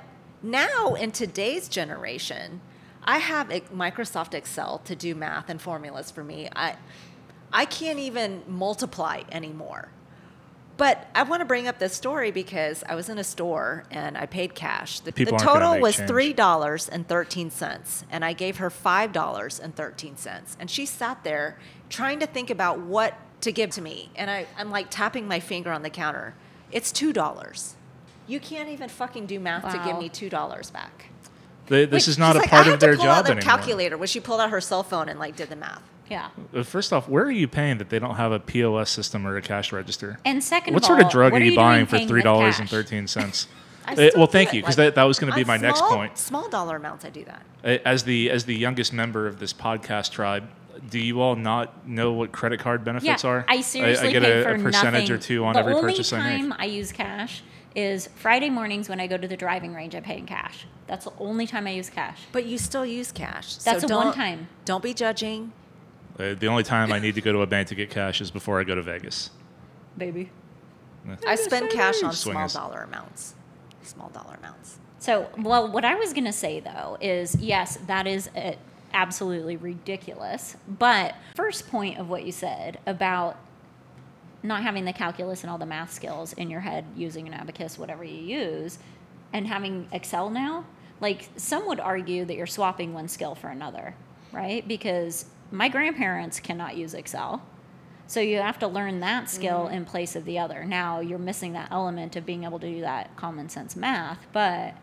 now 0.41 0.93
in 0.93 1.11
today's 1.11 1.67
generation, 1.67 2.61
I 3.05 3.19
have 3.19 3.51
ex- 3.51 3.69
Microsoft 3.69 4.33
Excel 4.33 4.79
to 4.79 4.95
do 4.95 5.15
math 5.15 5.49
and 5.49 5.61
formulas 5.61 6.11
for 6.11 6.23
me. 6.23 6.49
I 6.55 6.75
I 7.53 7.65
can't 7.65 7.99
even 7.99 8.43
multiply 8.47 9.21
anymore. 9.31 9.89
But 10.77 11.07
I 11.15 11.23
want 11.23 11.39
to 11.39 11.45
bring 11.45 11.69
up 11.69 11.79
this 11.79 11.93
story 11.93 12.31
because 12.31 12.83
I 12.89 12.95
was 12.95 13.07
in 13.07 13.17
a 13.17 13.23
store 13.23 13.85
and 13.91 14.17
I 14.17 14.25
paid 14.25 14.55
cash. 14.55 14.99
The, 14.99 15.05
the 15.05 15.11
People 15.13 15.35
aren't 15.35 15.45
gonna 15.45 15.59
total 15.65 15.81
was 15.81 15.95
change. 15.95 16.09
three 16.09 16.33
dollars 16.33 16.89
and 16.89 17.07
thirteen 17.07 17.49
cents, 17.49 18.03
and 18.11 18.25
I 18.25 18.33
gave 18.33 18.57
her 18.57 18.69
five 18.69 19.13
dollars 19.13 19.57
and 19.59 19.73
thirteen 19.73 20.17
cents. 20.17 20.57
And 20.59 20.69
she 20.69 20.85
sat 20.85 21.23
there 21.23 21.57
trying 21.89 22.19
to 22.19 22.27
think 22.27 22.49
about 22.49 22.79
what 22.79 23.13
to 23.41 23.51
give 23.53 23.69
to 23.71 23.81
me, 23.81 24.09
and 24.15 24.29
I, 24.29 24.47
I'm 24.57 24.69
like 24.71 24.87
tapping 24.89 25.27
my 25.27 25.39
finger 25.39 25.71
on 25.71 25.81
the 25.83 25.89
counter. 25.89 26.33
It's 26.71 26.91
two 26.91 27.13
dollars. 27.13 27.75
You 28.27 28.39
can't 28.41 28.67
even 28.69 28.89
fucking 28.89 29.27
do 29.27 29.39
math 29.39 29.71
to 29.71 29.81
give 29.85 29.97
me 29.97 30.09
two 30.09 30.29
dollars 30.29 30.71
back. 30.71 31.05
They, 31.67 31.85
this 31.85 32.03
Wait, 32.05 32.11
is 32.11 32.17
not 32.17 32.33
she's 32.33 32.35
a 32.35 32.39
like, 32.41 32.49
part 32.49 32.67
I 32.67 32.67
of 32.67 32.71
had 32.73 32.79
to 32.79 32.85
their 32.85 32.95
pull 32.95 33.05
out 33.05 33.15
job 33.15 33.25
the 33.25 33.31
anymore. 33.31 33.41
calculator 33.57 33.97
when 33.97 34.07
she 34.07 34.19
pulled 34.19 34.39
out 34.39 34.49
her 34.51 34.61
cell 34.61 34.83
phone 34.83 35.09
and 35.09 35.19
like 35.19 35.35
did 35.35 35.49
the 35.49 35.55
math. 35.55 35.81
Yeah. 36.09 36.29
Uh, 36.53 36.63
First 36.63 36.93
off, 36.93 37.09
where 37.09 37.23
are 37.23 37.31
you 37.31 37.47
paying 37.47 37.79
that 37.79 37.89
they 37.89 37.97
don't 37.99 38.15
have 38.15 38.31
a 38.31 38.39
POS 38.39 38.91
system 38.91 39.25
or 39.25 39.35
a 39.37 39.41
cash 39.41 39.71
register? 39.71 40.19
And 40.23 40.43
second 40.43 40.73
what 40.73 40.83
of 40.83 40.87
sort 40.87 40.99
all, 40.99 41.05
of 41.07 41.11
drug 41.11 41.31
what 41.31 41.41
are 41.41 41.41
are 41.41 41.45
you 41.45 41.51
you 41.51 41.57
buying 41.57 41.85
for 41.87 41.97
paying 41.97 42.07
three 42.07 42.19
with 42.19 42.25
dollars 42.25 42.59
and 42.59 42.69
cash? 42.69 42.71
thirteen 42.71 43.07
cents? 43.07 43.47
I 43.87 43.93
still 43.93 44.11
well, 44.15 44.25
do 44.25 44.31
thank 44.31 44.49
it, 44.49 44.55
you, 44.57 44.61
because 44.63 44.77
like, 44.77 44.87
that, 44.87 44.95
that 44.95 45.03
was 45.03 45.19
going 45.19 45.31
to 45.31 45.35
be 45.35 45.41
on 45.43 45.47
my 45.47 45.57
next 45.57 45.77
small- 45.79 45.95
point. 45.95 46.17
Small 46.17 46.49
dollar 46.49 46.77
amounts, 46.77 47.05
I 47.05 47.09
do 47.11 47.23
that. 47.25 47.41
Uh, 47.63 47.77
As 47.85 48.03
the 48.03 48.31
as 48.31 48.45
the 48.45 48.55
youngest 48.55 48.93
member 48.93 49.27
of 49.27 49.39
this 49.39 49.53
podcast 49.53 50.11
tribe, 50.11 50.47
do 50.89 50.99
you 50.99 51.21
all 51.21 51.35
not 51.35 51.87
know 51.87 52.13
what 52.13 52.31
credit 52.31 52.59
card 52.59 52.83
benefits 52.83 53.23
yeah, 53.23 53.29
are? 53.29 53.45
I 53.47 53.61
seriously 53.61 54.09
I, 54.09 54.11
get 54.11 54.23
pay 54.23 54.41
a, 54.41 54.43
for 54.43 54.55
a 54.55 54.59
percentage 54.59 55.09
nothing. 55.09 55.11
or 55.11 55.17
two 55.17 55.45
on 55.45 55.53
the 55.53 55.59
every 55.59 55.73
only 55.73 55.91
purchase 55.91 56.13
I 56.13 56.19
time. 56.19 56.53
I 56.57 56.65
use 56.65 56.91
cash 56.91 57.43
is 57.75 58.07
Friday 58.15 58.49
mornings 58.49 58.89
when 58.89 58.99
I 58.99 59.07
go 59.07 59.17
to 59.17 59.27
the 59.27 59.37
driving 59.37 59.73
range. 59.73 59.95
I 59.95 59.99
pay 59.99 60.17
in 60.17 60.25
cash. 60.25 60.65
That's 60.87 61.05
the 61.05 61.13
only 61.19 61.45
time 61.45 61.67
I 61.67 61.71
use 61.71 61.89
cash. 61.89 62.19
But 62.31 62.45
you 62.45 62.57
still 62.57 62.85
use 62.85 63.11
cash. 63.11 63.55
That's 63.57 63.81
so 63.81 63.85
a 63.85 63.89
don't, 63.89 64.05
one-time. 64.05 64.47
Don't 64.65 64.83
be 64.83 64.93
judging. 64.93 65.51
Uh, 66.17 66.33
the 66.35 66.47
only 66.47 66.63
time 66.63 66.93
I 66.93 66.99
need 66.99 67.15
to 67.15 67.21
go 67.21 67.33
to 67.33 67.41
a 67.41 67.47
bank 67.47 67.67
to 67.69 67.75
get 67.75 67.89
cash 67.89 68.21
is 68.21 68.31
before 68.31 68.59
I 68.59 68.63
go 68.63 68.75
to 68.75 68.81
Vegas. 68.81 69.31
Baby. 69.97 70.29
I 71.27 71.35
spend 71.35 71.69
cash 71.69 72.01
on 72.01 72.13
Swing 72.13 72.33
small 72.33 72.49
dollar 72.49 72.83
amounts. 72.83 73.35
Small 73.83 74.09
dollar 74.09 74.35
amounts. 74.39 74.79
So, 74.99 75.29
well, 75.37 75.71
what 75.71 75.85
I 75.85 75.95
was 75.95 76.13
going 76.13 76.25
to 76.25 76.33
say 76.33 76.59
though 76.59 76.97
is 76.99 77.35
yes, 77.35 77.77
that 77.87 78.07
is 78.07 78.29
uh 78.29 78.53
absolutely 78.93 79.57
ridiculous. 79.57 80.55
But 80.67 81.15
first 81.35 81.67
point 81.67 81.99
of 81.99 82.09
what 82.09 82.25
you 82.25 82.31
said 82.31 82.79
about 82.87 83.37
not 84.45 84.63
having 84.63 84.85
the 84.85 84.93
calculus 84.93 85.43
and 85.43 85.49
all 85.49 85.57
the 85.57 85.65
math 85.65 85.93
skills 85.93 86.33
in 86.33 86.49
your 86.49 86.61
head 86.61 86.85
using 86.95 87.27
an 87.27 87.33
abacus, 87.33 87.77
whatever 87.77 88.03
you 88.03 88.21
use, 88.21 88.79
and 89.33 89.47
having 89.47 89.87
Excel 89.91 90.29
now, 90.29 90.65
like 91.01 91.29
some 91.35 91.67
would 91.67 91.79
argue 91.79 92.25
that 92.25 92.35
you're 92.35 92.45
swapping 92.45 92.93
one 92.93 93.07
skill 93.07 93.35
for 93.35 93.49
another, 93.49 93.95
right? 94.31 94.67
Because 94.67 95.25
my 95.51 95.69
grandparents 95.69 96.39
cannot 96.39 96.77
use 96.77 96.93
Excel. 96.93 97.43
So 98.07 98.19
you 98.19 98.37
have 98.37 98.59
to 98.59 98.67
learn 98.67 98.99
that 98.99 99.29
skill 99.29 99.65
mm-hmm. 99.65 99.73
in 99.73 99.85
place 99.85 100.15
of 100.15 100.25
the 100.25 100.37
other. 100.37 100.63
Now 100.63 100.99
you're 100.99 101.17
missing 101.17 101.53
that 101.53 101.69
element 101.71 102.15
of 102.15 102.25
being 102.25 102.43
able 102.43 102.59
to 102.59 102.67
do 102.67 102.81
that 102.81 103.15
common 103.15 103.49
sense 103.49 103.75
math, 103.75 104.27
but 104.31 104.75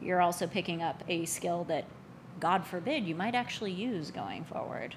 you're 0.00 0.20
also 0.20 0.46
picking 0.46 0.82
up 0.82 1.02
a 1.08 1.24
skill 1.24 1.64
that, 1.64 1.86
God 2.38 2.66
forbid, 2.66 3.04
you 3.04 3.14
might 3.14 3.34
actually 3.34 3.72
use 3.72 4.10
going 4.10 4.44
forward. 4.44 4.94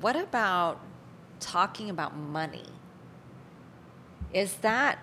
What 0.00 0.16
about 0.16 0.80
talking 1.44 1.90
about 1.90 2.16
money? 2.16 2.64
Is 4.32 4.54
that 4.56 4.98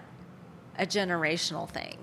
a 0.77 0.85
generational 0.85 1.69
thing? 1.69 1.97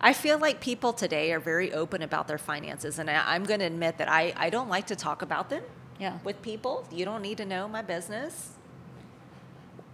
I 0.00 0.12
feel 0.12 0.38
like 0.38 0.60
people 0.60 0.92
today 0.92 1.32
are 1.32 1.40
very 1.40 1.72
open 1.72 2.02
about 2.02 2.28
their 2.28 2.36
finances, 2.38 2.98
and 2.98 3.08
I, 3.08 3.22
I'm 3.34 3.44
going 3.44 3.60
to 3.60 3.66
admit 3.66 3.96
that 3.98 4.08
I, 4.10 4.34
I 4.36 4.50
don't 4.50 4.68
like 4.68 4.86
to 4.88 4.96
talk 4.96 5.22
about 5.22 5.48
them 5.48 5.62
Yeah. 5.98 6.18
with 6.24 6.42
people. 6.42 6.86
You 6.92 7.04
don't 7.06 7.22
need 7.22 7.38
to 7.38 7.46
know 7.46 7.68
my 7.68 7.80
business. 7.80 8.50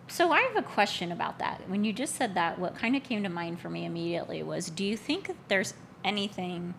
So 0.08 0.32
I 0.32 0.40
have 0.40 0.56
a 0.56 0.62
question 0.66 1.12
about 1.12 1.38
that. 1.38 1.68
When 1.68 1.84
you 1.84 1.92
just 1.92 2.16
said 2.16 2.34
that, 2.34 2.58
what 2.58 2.74
kind 2.74 2.96
of 2.96 3.04
came 3.04 3.22
to 3.22 3.28
mind 3.28 3.60
for 3.60 3.70
me 3.70 3.84
immediately 3.84 4.42
was 4.42 4.68
do 4.68 4.84
you 4.84 4.96
think 4.96 5.28
that 5.28 5.36
there's 5.46 5.74
anything 6.04 6.74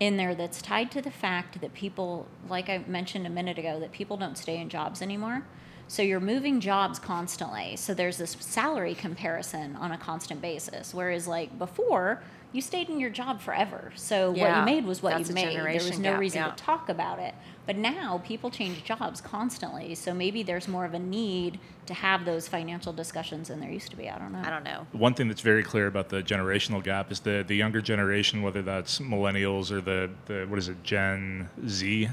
in 0.00 0.16
there 0.16 0.34
that's 0.34 0.60
tied 0.60 0.90
to 0.92 1.02
the 1.02 1.10
fact 1.10 1.60
that 1.60 1.74
people, 1.74 2.26
like 2.48 2.68
I 2.68 2.78
mentioned 2.86 3.26
a 3.26 3.30
minute 3.30 3.58
ago, 3.58 3.78
that 3.80 3.92
people 3.92 4.16
don't 4.16 4.36
stay 4.36 4.58
in 4.58 4.68
jobs 4.68 5.02
anymore? 5.02 5.44
So 5.88 6.02
you're 6.02 6.20
moving 6.20 6.60
jobs 6.60 6.98
constantly. 6.98 7.76
So 7.76 7.92
there's 7.92 8.16
this 8.16 8.36
salary 8.40 8.94
comparison 8.94 9.76
on 9.76 9.92
a 9.92 9.98
constant 9.98 10.40
basis. 10.40 10.94
Whereas, 10.94 11.28
like 11.28 11.58
before, 11.58 12.22
you 12.52 12.60
stayed 12.60 12.88
in 12.88 13.00
your 13.00 13.10
job 13.10 13.40
forever. 13.40 13.92
So 13.96 14.30
what 14.30 14.56
you 14.56 14.64
made 14.64 14.84
was 14.84 15.02
what 15.02 15.18
you 15.26 15.34
made. 15.34 15.56
There 15.56 15.72
was 15.72 15.98
no 15.98 16.12
gap, 16.12 16.20
reason 16.20 16.42
yeah. 16.42 16.50
to 16.50 16.56
talk 16.56 16.88
about 16.88 17.18
it. 17.18 17.34
But 17.64 17.76
now 17.76 18.20
people 18.24 18.50
change 18.50 18.84
jobs 18.84 19.20
constantly. 19.20 19.94
So 19.94 20.12
maybe 20.12 20.42
there's 20.42 20.68
more 20.68 20.84
of 20.84 20.94
a 20.94 20.98
need 20.98 21.60
to 21.86 21.94
have 21.94 22.24
those 22.24 22.48
financial 22.48 22.92
discussions 22.92 23.48
than 23.48 23.60
there 23.60 23.70
used 23.70 23.90
to 23.90 23.96
be. 23.96 24.10
I 24.10 24.18
don't 24.18 24.32
know. 24.32 24.42
I 24.44 24.50
don't 24.50 24.64
know. 24.64 24.86
One 24.92 25.14
thing 25.14 25.28
that's 25.28 25.40
very 25.40 25.62
clear 25.62 25.86
about 25.86 26.08
the 26.08 26.22
generational 26.22 26.82
gap 26.82 27.10
is 27.10 27.20
the 27.20 27.44
the 27.46 27.54
younger 27.54 27.80
generation, 27.80 28.42
whether 28.42 28.62
that's 28.62 28.98
millennials 28.98 29.70
or 29.70 29.80
the, 29.80 30.10
the 30.26 30.44
what 30.46 30.58
is 30.58 30.68
it, 30.68 30.82
Gen 30.82 31.48
Z, 31.66 32.08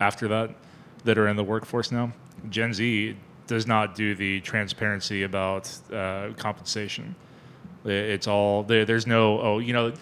after 0.00 0.28
that, 0.28 0.50
that 1.04 1.16
are 1.16 1.28
in 1.28 1.36
the 1.36 1.44
workforce 1.44 1.90
now. 1.90 2.12
Gen 2.50 2.74
Z 2.74 3.16
does 3.46 3.66
not 3.66 3.94
do 3.94 4.14
the 4.14 4.40
transparency 4.40 5.22
about 5.22 5.70
uh, 5.92 6.30
compensation. 6.36 7.14
It's 7.84 8.26
all 8.26 8.62
there. 8.62 8.84
There's 8.84 9.06
no 9.06 9.40
oh 9.40 9.58
you 9.58 9.72
know, 9.72 9.92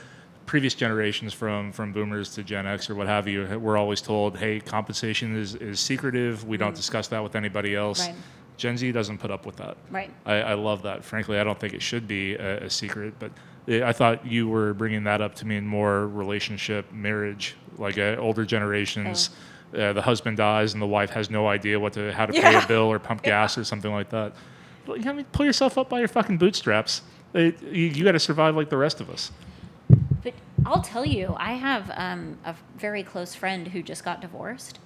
previous 0.47 0.75
generations 0.75 1.33
from 1.33 1.73
from 1.73 1.93
Boomers 1.93 2.35
to 2.35 2.43
Gen 2.43 2.67
X 2.67 2.91
or 2.91 2.95
what 2.95 3.07
have 3.07 3.29
you 3.29 3.59
were 3.59 3.77
always 3.77 4.01
told, 4.01 4.37
hey, 4.37 4.61
compensation 4.61 5.37
is 5.37 5.55
is 5.55 5.81
secretive. 5.81 6.45
We 6.47 6.57
don't 6.57 6.75
discuss 6.75 7.09
that 7.09 7.23
with 7.23 7.37
anybody 7.37 7.75
else. 7.75 8.07
Right. 8.07 8.17
Gen 8.57 8.77
Z 8.77 8.93
doesn't 8.93 9.19
put 9.19 9.31
up 9.31 9.47
with 9.47 9.57
that. 9.57 9.79
Right. 9.91 10.11
I, 10.27 10.35
I 10.35 10.55
love 10.55 10.83
that. 10.83 11.03
Frankly, 11.03 11.39
I 11.39 11.45
don't 11.45 11.59
think 11.59 11.73
it 11.73 11.81
should 11.81 12.07
be 12.07 12.35
a, 12.35 12.65
a 12.65 12.71
secret, 12.71 13.15
but 13.19 13.33
eh, 13.67 13.83
I 13.83 13.95
thought 13.95 14.27
you 14.27 14.49
were 14.49 14.75
bringing 14.75 15.05
that 15.05 15.23
up 15.23 15.35
to 15.37 15.47
mean 15.47 15.67
more 15.67 16.07
relationship, 16.07 16.93
marriage, 16.93 17.57
like 17.79 17.97
uh, 17.97 18.17
older 18.19 18.45
generations. 18.45 19.31
Uh, 19.75 19.93
the 19.93 20.03
husband 20.03 20.37
dies 20.37 20.73
and 20.75 20.83
the 20.83 20.87
wife 20.87 21.11
has 21.11 21.31
no 21.31 21.47
idea 21.47 21.79
what 21.79 21.93
to 21.95 22.13
how 22.13 22.27
to 22.27 22.33
pay 22.33 22.55
a 22.55 22.67
bill 22.67 22.83
or 22.93 22.99
pump 22.99 23.23
gas 23.33 23.57
or 23.57 23.65
something 23.65 23.93
like 23.93 24.11
that. 24.11 24.35
Well, 24.87 24.97
you 24.97 25.05
know, 25.05 25.13
I 25.13 25.15
mean, 25.15 25.27
pull 25.33 25.47
yourself 25.47 25.79
up 25.79 25.89
by 25.89 26.01
your 26.01 26.09
fucking 26.09 26.39
bootstraps. 26.39 27.03
It, 27.35 27.63
you 27.63 27.87
you 27.87 28.05
got 28.05 28.13
to 28.13 28.21
survive 28.21 28.57
like 28.57 28.71
the 28.71 28.77
rest 28.77 29.01
of 29.01 29.11
us. 29.11 29.31
But 30.23 30.35
I'll 30.67 30.83
tell 30.83 31.05
you, 31.05 31.35
I 31.39 31.53
have 31.53 31.91
um, 31.95 32.39
a 32.45 32.55
very 32.77 33.03
close 33.03 33.35
friend 33.35 33.69
who 33.69 33.83
just 33.83 34.05
got 34.05 34.21
divorced, 34.21 34.79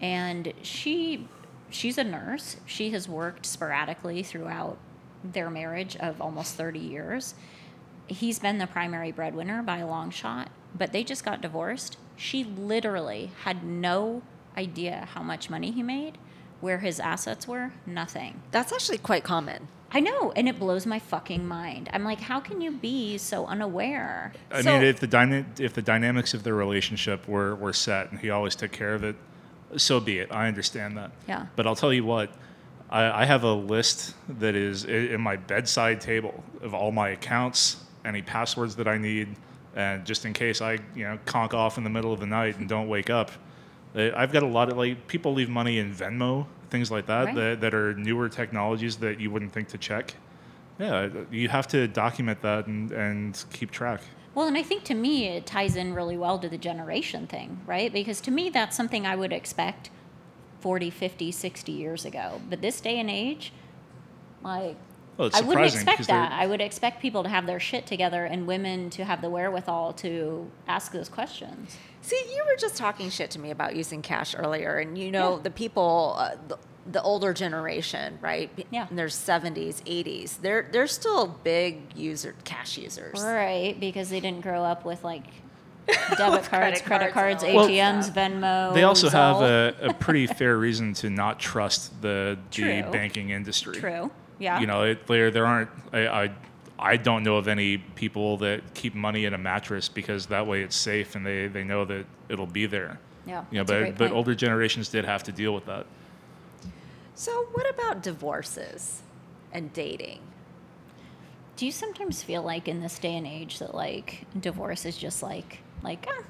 and 0.00 0.52
she 0.62 1.28
she's 1.70 1.98
a 1.98 2.04
nurse. 2.04 2.56
She 2.66 2.90
has 2.90 3.08
worked 3.08 3.44
sporadically 3.46 4.22
throughout 4.22 4.78
their 5.24 5.50
marriage 5.50 5.96
of 5.96 6.20
almost 6.20 6.54
30 6.54 6.78
years. 6.78 7.34
He's 8.06 8.38
been 8.38 8.58
the 8.58 8.66
primary 8.66 9.12
breadwinner 9.12 9.62
by 9.62 9.78
a 9.78 9.86
long 9.86 10.10
shot, 10.10 10.50
but 10.74 10.92
they 10.92 11.04
just 11.04 11.24
got 11.24 11.40
divorced. 11.40 11.98
She 12.16 12.44
literally 12.44 13.32
had 13.42 13.64
no 13.64 14.22
idea 14.56 15.08
how 15.12 15.22
much 15.22 15.50
money 15.50 15.70
he 15.70 15.82
made, 15.82 16.16
where 16.60 16.78
his 16.78 16.98
assets 17.00 17.46
were, 17.46 17.72
nothing. 17.86 18.42
That's 18.50 18.72
actually 18.72 18.98
quite 18.98 19.24
common. 19.24 19.68
I 19.90 20.00
know, 20.00 20.32
and 20.32 20.48
it 20.48 20.58
blows 20.58 20.84
my 20.84 20.98
fucking 20.98 21.46
mind. 21.46 21.88
I'm 21.92 22.04
like, 22.04 22.20
how 22.20 22.40
can 22.40 22.60
you 22.60 22.72
be 22.72 23.16
so 23.16 23.46
unaware? 23.46 24.32
I 24.50 24.60
So- 24.62 24.72
mean, 24.72 24.82
if 24.82 25.00
the 25.00 25.06
dyna- 25.06 25.46
if 25.58 25.72
the 25.72 25.80
dynamics 25.82 26.34
of 26.34 26.42
their 26.42 26.54
relationship 26.54 27.26
were, 27.26 27.54
were 27.54 27.72
set 27.72 28.10
and 28.10 28.20
he 28.20 28.28
always 28.30 28.54
took 28.54 28.70
care 28.70 28.94
of 28.94 29.02
it, 29.02 29.16
so 29.76 29.98
be 30.00 30.18
it. 30.18 30.30
I 30.30 30.46
understand 30.48 30.96
that. 30.98 31.10
Yeah. 31.26 31.46
But 31.56 31.66
I'll 31.66 31.76
tell 31.76 31.92
you 31.92 32.04
what, 32.04 32.30
I, 32.90 33.22
I 33.22 33.24
have 33.24 33.44
a 33.44 33.52
list 33.52 34.14
that 34.38 34.54
is 34.54 34.84
i- 34.84 34.88
in 34.88 35.20
my 35.22 35.36
bedside 35.36 36.00
table 36.02 36.44
of 36.62 36.74
all 36.74 36.90
my 36.92 37.10
accounts, 37.10 37.76
any 38.04 38.20
passwords 38.22 38.76
that 38.76 38.88
I 38.88 38.98
need, 38.98 39.36
and 39.74 40.04
just 40.04 40.24
in 40.26 40.32
case 40.34 40.60
I 40.60 40.72
you 40.94 41.04
know 41.04 41.18
conk 41.24 41.54
off 41.54 41.78
in 41.78 41.84
the 41.84 41.90
middle 41.90 42.12
of 42.12 42.20
the 42.20 42.26
night 42.26 42.58
and 42.58 42.68
don't 42.68 42.88
wake 42.88 43.08
up. 43.10 43.30
Uh, 43.96 44.10
I've 44.14 44.32
got 44.32 44.42
a 44.42 44.46
lot 44.46 44.68
of 44.70 44.76
like 44.76 45.06
people 45.06 45.32
leave 45.32 45.48
money 45.48 45.78
in 45.78 45.92
Venmo, 45.92 46.46
things 46.70 46.90
like 46.90 47.06
that, 47.06 47.26
Right. 47.26 47.34
that 47.34 47.60
that 47.60 47.74
are 47.74 47.94
newer 47.94 48.28
technologies 48.28 48.96
that 48.96 49.20
you 49.20 49.30
wouldn't 49.30 49.52
think 49.52 49.68
to 49.68 49.78
check. 49.78 50.14
Yeah, 50.78 51.08
you 51.30 51.48
have 51.48 51.66
to 51.68 51.88
document 51.88 52.40
that 52.42 52.66
and, 52.66 52.92
and 52.92 53.44
keep 53.52 53.70
track. 53.70 54.00
Well, 54.34 54.46
and 54.46 54.56
I 54.56 54.62
think 54.62 54.84
to 54.84 54.94
me 54.94 55.26
it 55.26 55.46
ties 55.46 55.74
in 55.74 55.94
really 55.94 56.16
well 56.16 56.38
to 56.38 56.48
the 56.48 56.58
generation 56.58 57.26
thing, 57.26 57.60
right? 57.66 57.92
Because 57.92 58.20
to 58.22 58.30
me 58.30 58.50
that's 58.50 58.76
something 58.76 59.04
I 59.04 59.16
would 59.16 59.32
expect 59.32 59.90
40, 60.60 60.90
50, 60.90 61.32
60 61.32 61.72
years 61.72 62.04
ago. 62.04 62.40
But 62.48 62.60
this 62.62 62.80
day 62.80 63.00
and 63.00 63.10
age, 63.10 63.52
like 64.42 64.76
Well, 65.18 65.30
I 65.34 65.40
wouldn't 65.40 65.50
surprising 65.50 65.80
expect 65.80 65.96
'cause 65.98 66.06
they're- 66.06 66.16
that. 66.16 66.32
I 66.32 66.46
would 66.46 66.60
expect 66.60 67.02
people 67.02 67.22
to 67.24 67.28
have 67.28 67.44
their 67.46 67.60
shit 67.60 67.86
together 67.86 68.24
and 68.24 68.46
women 68.46 68.88
to 68.90 69.04
have 69.04 69.20
the 69.20 69.28
wherewithal 69.28 69.92
to 69.94 70.50
ask 70.66 70.92
those 70.92 71.08
questions. 71.08 71.76
See, 72.02 72.22
you 72.34 72.42
were 72.46 72.56
just 72.56 72.76
talking 72.76 73.10
shit 73.10 73.30
to 73.32 73.38
me 73.40 73.50
about 73.50 73.74
using 73.76 74.00
cash 74.00 74.34
earlier, 74.38 74.76
and 74.78 74.96
you 74.96 75.10
know 75.10 75.34
Yeah. 75.36 75.42
the 75.42 75.50
people, 75.50 76.14
uh, 76.16 76.36
the, 76.46 76.56
the 76.90 77.02
older 77.02 77.34
generation, 77.34 78.18
right? 78.22 78.48
Yeah. 78.70 78.86
In 78.88 78.96
their 78.96 79.08
seventies, 79.10 79.82
eighties, 79.84 80.38
they're 80.40 80.68
they're 80.72 80.86
still 80.86 81.26
big 81.26 81.80
user 81.96 82.34
cash 82.44 82.78
users. 82.78 83.20
Right, 83.20 83.76
because 83.78 84.08
they 84.10 84.20
didn't 84.20 84.40
grow 84.42 84.62
up 84.64 84.84
with 84.86 85.02
like 85.04 85.24
debit 86.16 86.44
cards, 86.44 86.48
credit 86.48 86.84
credit 86.84 87.12
cards 87.12 87.12
cards, 87.12 87.42
and 87.42 87.56
all 87.58 87.66
that 87.66 87.72
ATMs, 87.72 88.04
stuff. 88.04 88.14
Venmo. 88.14 88.74
They 88.74 88.84
also 88.84 89.08
have 89.10 89.42
a, 89.42 89.74
a 89.82 89.92
pretty 89.94 90.26
fair 90.40 90.56
reason 90.56 90.94
to 90.94 91.10
not 91.10 91.38
trust 91.40 92.00
the 92.00 92.38
the 92.52 92.62
True. 92.82 92.92
banking 92.92 93.30
industry. 93.30 93.76
True. 93.76 94.10
Yeah. 94.38 94.60
You 94.60 94.66
know, 94.66 94.82
it, 94.82 95.06
there 95.06 95.30
there 95.30 95.46
aren't. 95.46 95.70
I, 95.92 96.06
I 96.24 96.30
I 96.78 96.96
don't 96.96 97.24
know 97.24 97.36
of 97.36 97.48
any 97.48 97.78
people 97.78 98.36
that 98.38 98.74
keep 98.74 98.94
money 98.94 99.24
in 99.24 99.34
a 99.34 99.38
mattress 99.38 99.88
because 99.88 100.26
that 100.26 100.46
way 100.46 100.62
it's 100.62 100.76
safe 100.76 101.16
and 101.16 101.26
they, 101.26 101.48
they 101.48 101.64
know 101.64 101.84
that 101.84 102.06
it'll 102.28 102.46
be 102.46 102.66
there. 102.66 103.00
Yeah, 103.26 103.44
You 103.50 103.58
know, 103.58 103.64
that's 103.64 103.70
a 103.70 103.74
but 103.74 103.78
great 103.80 103.98
but 103.98 104.04
point. 104.06 104.12
older 104.12 104.34
generations 104.34 104.88
did 104.88 105.04
have 105.04 105.24
to 105.24 105.32
deal 105.32 105.52
with 105.52 105.66
that. 105.66 105.86
So, 107.14 107.48
what 107.52 107.68
about 107.68 108.02
divorces 108.02 109.02
and 109.52 109.72
dating? 109.72 110.20
Do 111.56 111.66
you 111.66 111.72
sometimes 111.72 112.22
feel 112.22 112.42
like 112.42 112.68
in 112.68 112.80
this 112.80 112.98
day 113.00 113.16
and 113.16 113.26
age 113.26 113.58
that 113.58 113.74
like 113.74 114.24
divorce 114.38 114.86
is 114.86 114.96
just 114.96 115.20
like 115.22 115.58
like 115.82 116.06
ah, 116.08 116.22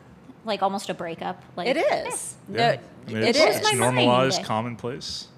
like 0.47 0.63
almost 0.63 0.89
a 0.89 0.95
breakup? 0.95 1.43
Like 1.57 1.69
It 1.69 1.77
eh. 1.77 1.83
Yeah. 1.85 2.09
No, 2.49 2.65
I 2.65 3.13
mean, 3.13 3.17
it 3.23 3.37
it's, 3.37 3.39
is. 3.39 3.57
It's 3.57 3.75
normalized, 3.75 4.43
commonplace. 4.45 5.29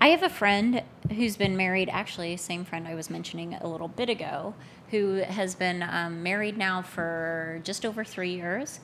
I 0.00 0.08
have 0.08 0.22
a 0.22 0.28
friend 0.28 0.82
who's 1.10 1.36
been 1.36 1.56
married, 1.56 1.88
actually, 1.90 2.36
same 2.36 2.64
friend 2.64 2.86
I 2.86 2.94
was 2.94 3.10
mentioning 3.10 3.54
a 3.54 3.66
little 3.68 3.88
bit 3.88 4.08
ago, 4.08 4.54
who 4.90 5.14
has 5.16 5.54
been 5.54 5.82
um, 5.82 6.22
married 6.22 6.56
now 6.56 6.82
for 6.82 7.60
just 7.64 7.84
over 7.84 8.04
three 8.04 8.34
years. 8.34 8.80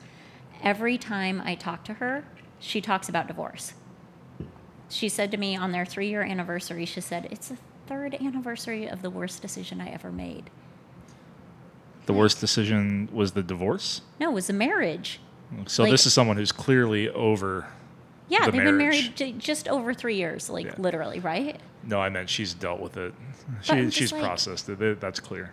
Every 0.63 0.97
time 0.97 1.41
I 1.43 1.55
talk 1.55 1.83
to 1.85 1.93
her, 1.95 2.23
she 2.59 2.81
talks 2.81 3.09
about 3.09 3.27
divorce. 3.27 3.73
She 4.89 5.09
said 5.09 5.31
to 5.31 5.37
me 5.37 5.55
on 5.55 5.71
their 5.71 5.85
three 5.85 6.07
year 6.09 6.21
anniversary, 6.21 6.85
she 6.85 7.01
said, 7.01 7.27
It's 7.31 7.49
the 7.49 7.57
third 7.87 8.15
anniversary 8.15 8.87
of 8.87 9.01
the 9.01 9.09
worst 9.09 9.41
decision 9.41 9.81
I 9.81 9.89
ever 9.89 10.11
made. 10.11 10.49
The 12.05 12.13
worst 12.13 12.39
decision 12.39 13.09
was 13.11 13.31
the 13.31 13.41
divorce. 13.43 14.01
No, 14.19 14.29
it 14.29 14.33
was 14.33 14.47
the 14.47 14.53
marriage. 14.53 15.19
So 15.65 15.83
Like- 15.83 15.91
this 15.91 16.05
is 16.05 16.13
someone 16.13 16.37
who's 16.37 16.51
clearly 16.51 17.09
over. 17.09 17.67
Yeah, 18.27 18.45
The 18.45 18.51
they've 18.51 18.63
been 18.63 18.77
married 18.77 19.13
just 19.39 19.67
over 19.67 19.93
three 19.93 20.15
years, 20.15 20.49
like 20.49 20.65
Yeah. 20.65 20.73
literally, 20.77 21.19
right? 21.19 21.59
No, 21.83 21.99
I 22.01 22.09
meant 22.09 22.29
she's 22.29 22.53
dealt 22.53 22.79
with 22.79 22.97
it. 22.97 23.13
She, 23.61 23.91
she's 23.91 24.11
like- 24.11 24.23
processed 24.23 24.67
it. 24.69 24.99
That's 24.99 25.19
clear. 25.19 25.51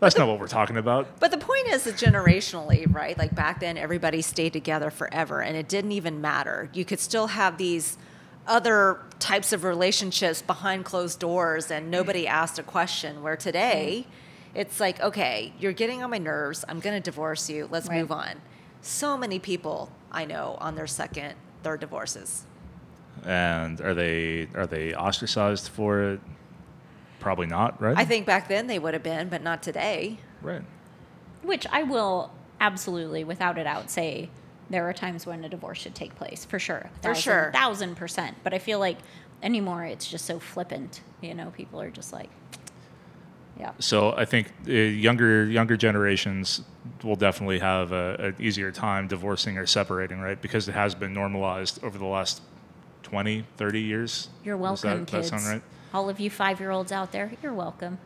That's 0.00 0.18
not 0.18 0.26
what 0.26 0.40
we're 0.40 0.48
talking 0.48 0.76
about. 0.76 1.20
But 1.20 1.30
the 1.30 1.38
point 1.38 1.68
is 1.68 1.84
that 1.84 1.94
generationally, 1.94 2.92
right? 2.92 3.16
Like 3.16 3.36
back 3.36 3.60
then, 3.60 3.78
everybody 3.78 4.20
stayed 4.20 4.52
together 4.52 4.90
forever, 4.90 5.40
and 5.40 5.56
it 5.56 5.68
didn't 5.68 5.92
even 5.92 6.20
matter. 6.20 6.68
You 6.72 6.84
could 6.84 6.98
still 6.98 7.28
have 7.28 7.56
these 7.56 7.98
other 8.48 8.98
types 9.20 9.52
of 9.52 9.62
relationships 9.62 10.42
behind 10.42 10.84
closed 10.84 11.20
doors, 11.20 11.70
and 11.70 11.88
nobody 11.88 12.24
mm. 12.24 12.30
asked 12.30 12.58
a 12.58 12.64
question. 12.64 13.22
Where 13.22 13.36
today, 13.36 14.06
mm. 14.08 14.60
it's 14.60 14.80
like, 14.80 15.00
okay, 15.00 15.52
you're 15.60 15.72
getting 15.72 16.02
on 16.02 16.10
my 16.10 16.18
nerves. 16.18 16.64
I'm 16.68 16.80
going 16.80 16.96
to 16.96 17.00
divorce 17.00 17.48
you. 17.48 17.68
Let's 17.70 17.88
Right. 17.88 18.00
move 18.00 18.10
on. 18.10 18.40
So 18.80 19.16
many 19.16 19.38
people 19.38 19.92
I 20.10 20.24
know 20.24 20.56
on 20.60 20.74
their 20.74 20.88
second, 20.88 21.34
third 21.62 21.80
divorces. 21.80 22.44
And 23.24 23.80
are 23.80 23.94
they 23.94 24.48
are 24.54 24.66
they 24.66 24.94
ostracized 24.94 25.68
for 25.68 26.02
it? 26.02 26.20
Probably 27.20 27.46
not, 27.46 27.80
right? 27.80 27.96
I 27.96 28.04
think 28.04 28.26
back 28.26 28.48
then 28.48 28.66
they 28.66 28.78
would 28.78 28.94
have 28.94 29.02
been, 29.02 29.28
but 29.28 29.42
not 29.42 29.62
today. 29.62 30.18
right. 30.40 30.62
Which 31.42 31.66
I 31.68 31.82
will 31.82 32.32
absolutely, 32.60 33.24
without 33.24 33.58
a 33.58 33.64
doubt, 33.64 33.90
say 33.90 34.30
there 34.70 34.88
are 34.88 34.92
times 34.92 35.26
when 35.26 35.44
a 35.44 35.48
divorce 35.48 35.78
should 35.78 35.94
take 35.94 36.14
place 36.16 36.44
for 36.44 36.58
sure, 36.58 36.88
For 36.94 37.08
thousand, 37.08 37.22
sure. 37.22 37.50
thousand 37.52 37.94
percent. 37.96 38.36
But 38.44 38.54
I 38.54 38.58
feel 38.58 38.78
like 38.78 38.98
anymore 39.42 39.84
it's 39.84 40.08
just 40.08 40.24
so 40.24 40.38
flippant. 40.38 41.00
You 41.20 41.34
know, 41.34 41.50
people 41.50 41.80
are 41.80 41.90
just 41.90 42.12
like, 42.12 42.30
yeah, 43.58 43.72
So 43.78 44.12
I 44.16 44.24
think 44.24 44.50
uh, 44.66 44.72
younger 44.72 45.44
younger 45.44 45.76
generations 45.76 46.62
will 47.04 47.16
definitely 47.16 47.58
have 47.60 47.92
a, 47.92 48.16
an 48.18 48.36
easier 48.38 48.72
time 48.72 49.06
divorcing 49.08 49.58
or 49.58 49.66
separating, 49.66 50.20
right? 50.20 50.40
Because 50.40 50.68
it 50.68 50.72
has 50.74 50.94
been 50.94 51.12
normalized 51.12 51.82
over 51.84 51.98
the 51.98 52.06
last 52.06 52.42
20, 53.02 53.44
30 53.56 53.80
years. 53.80 54.28
you're 54.44 54.56
Does 54.58 54.82
that- 54.82 54.88
welcome, 54.88 55.04
that 55.04 55.10
kids. 55.10 55.28
sound 55.28 55.44
right? 55.44 55.62
All 55.94 56.08
of 56.08 56.18
you 56.18 56.30
five 56.30 56.58
year 56.60 56.70
olds 56.70 56.90
out 56.92 57.12
there, 57.12 57.30
you're 57.42 57.52
welcome. 57.52 57.98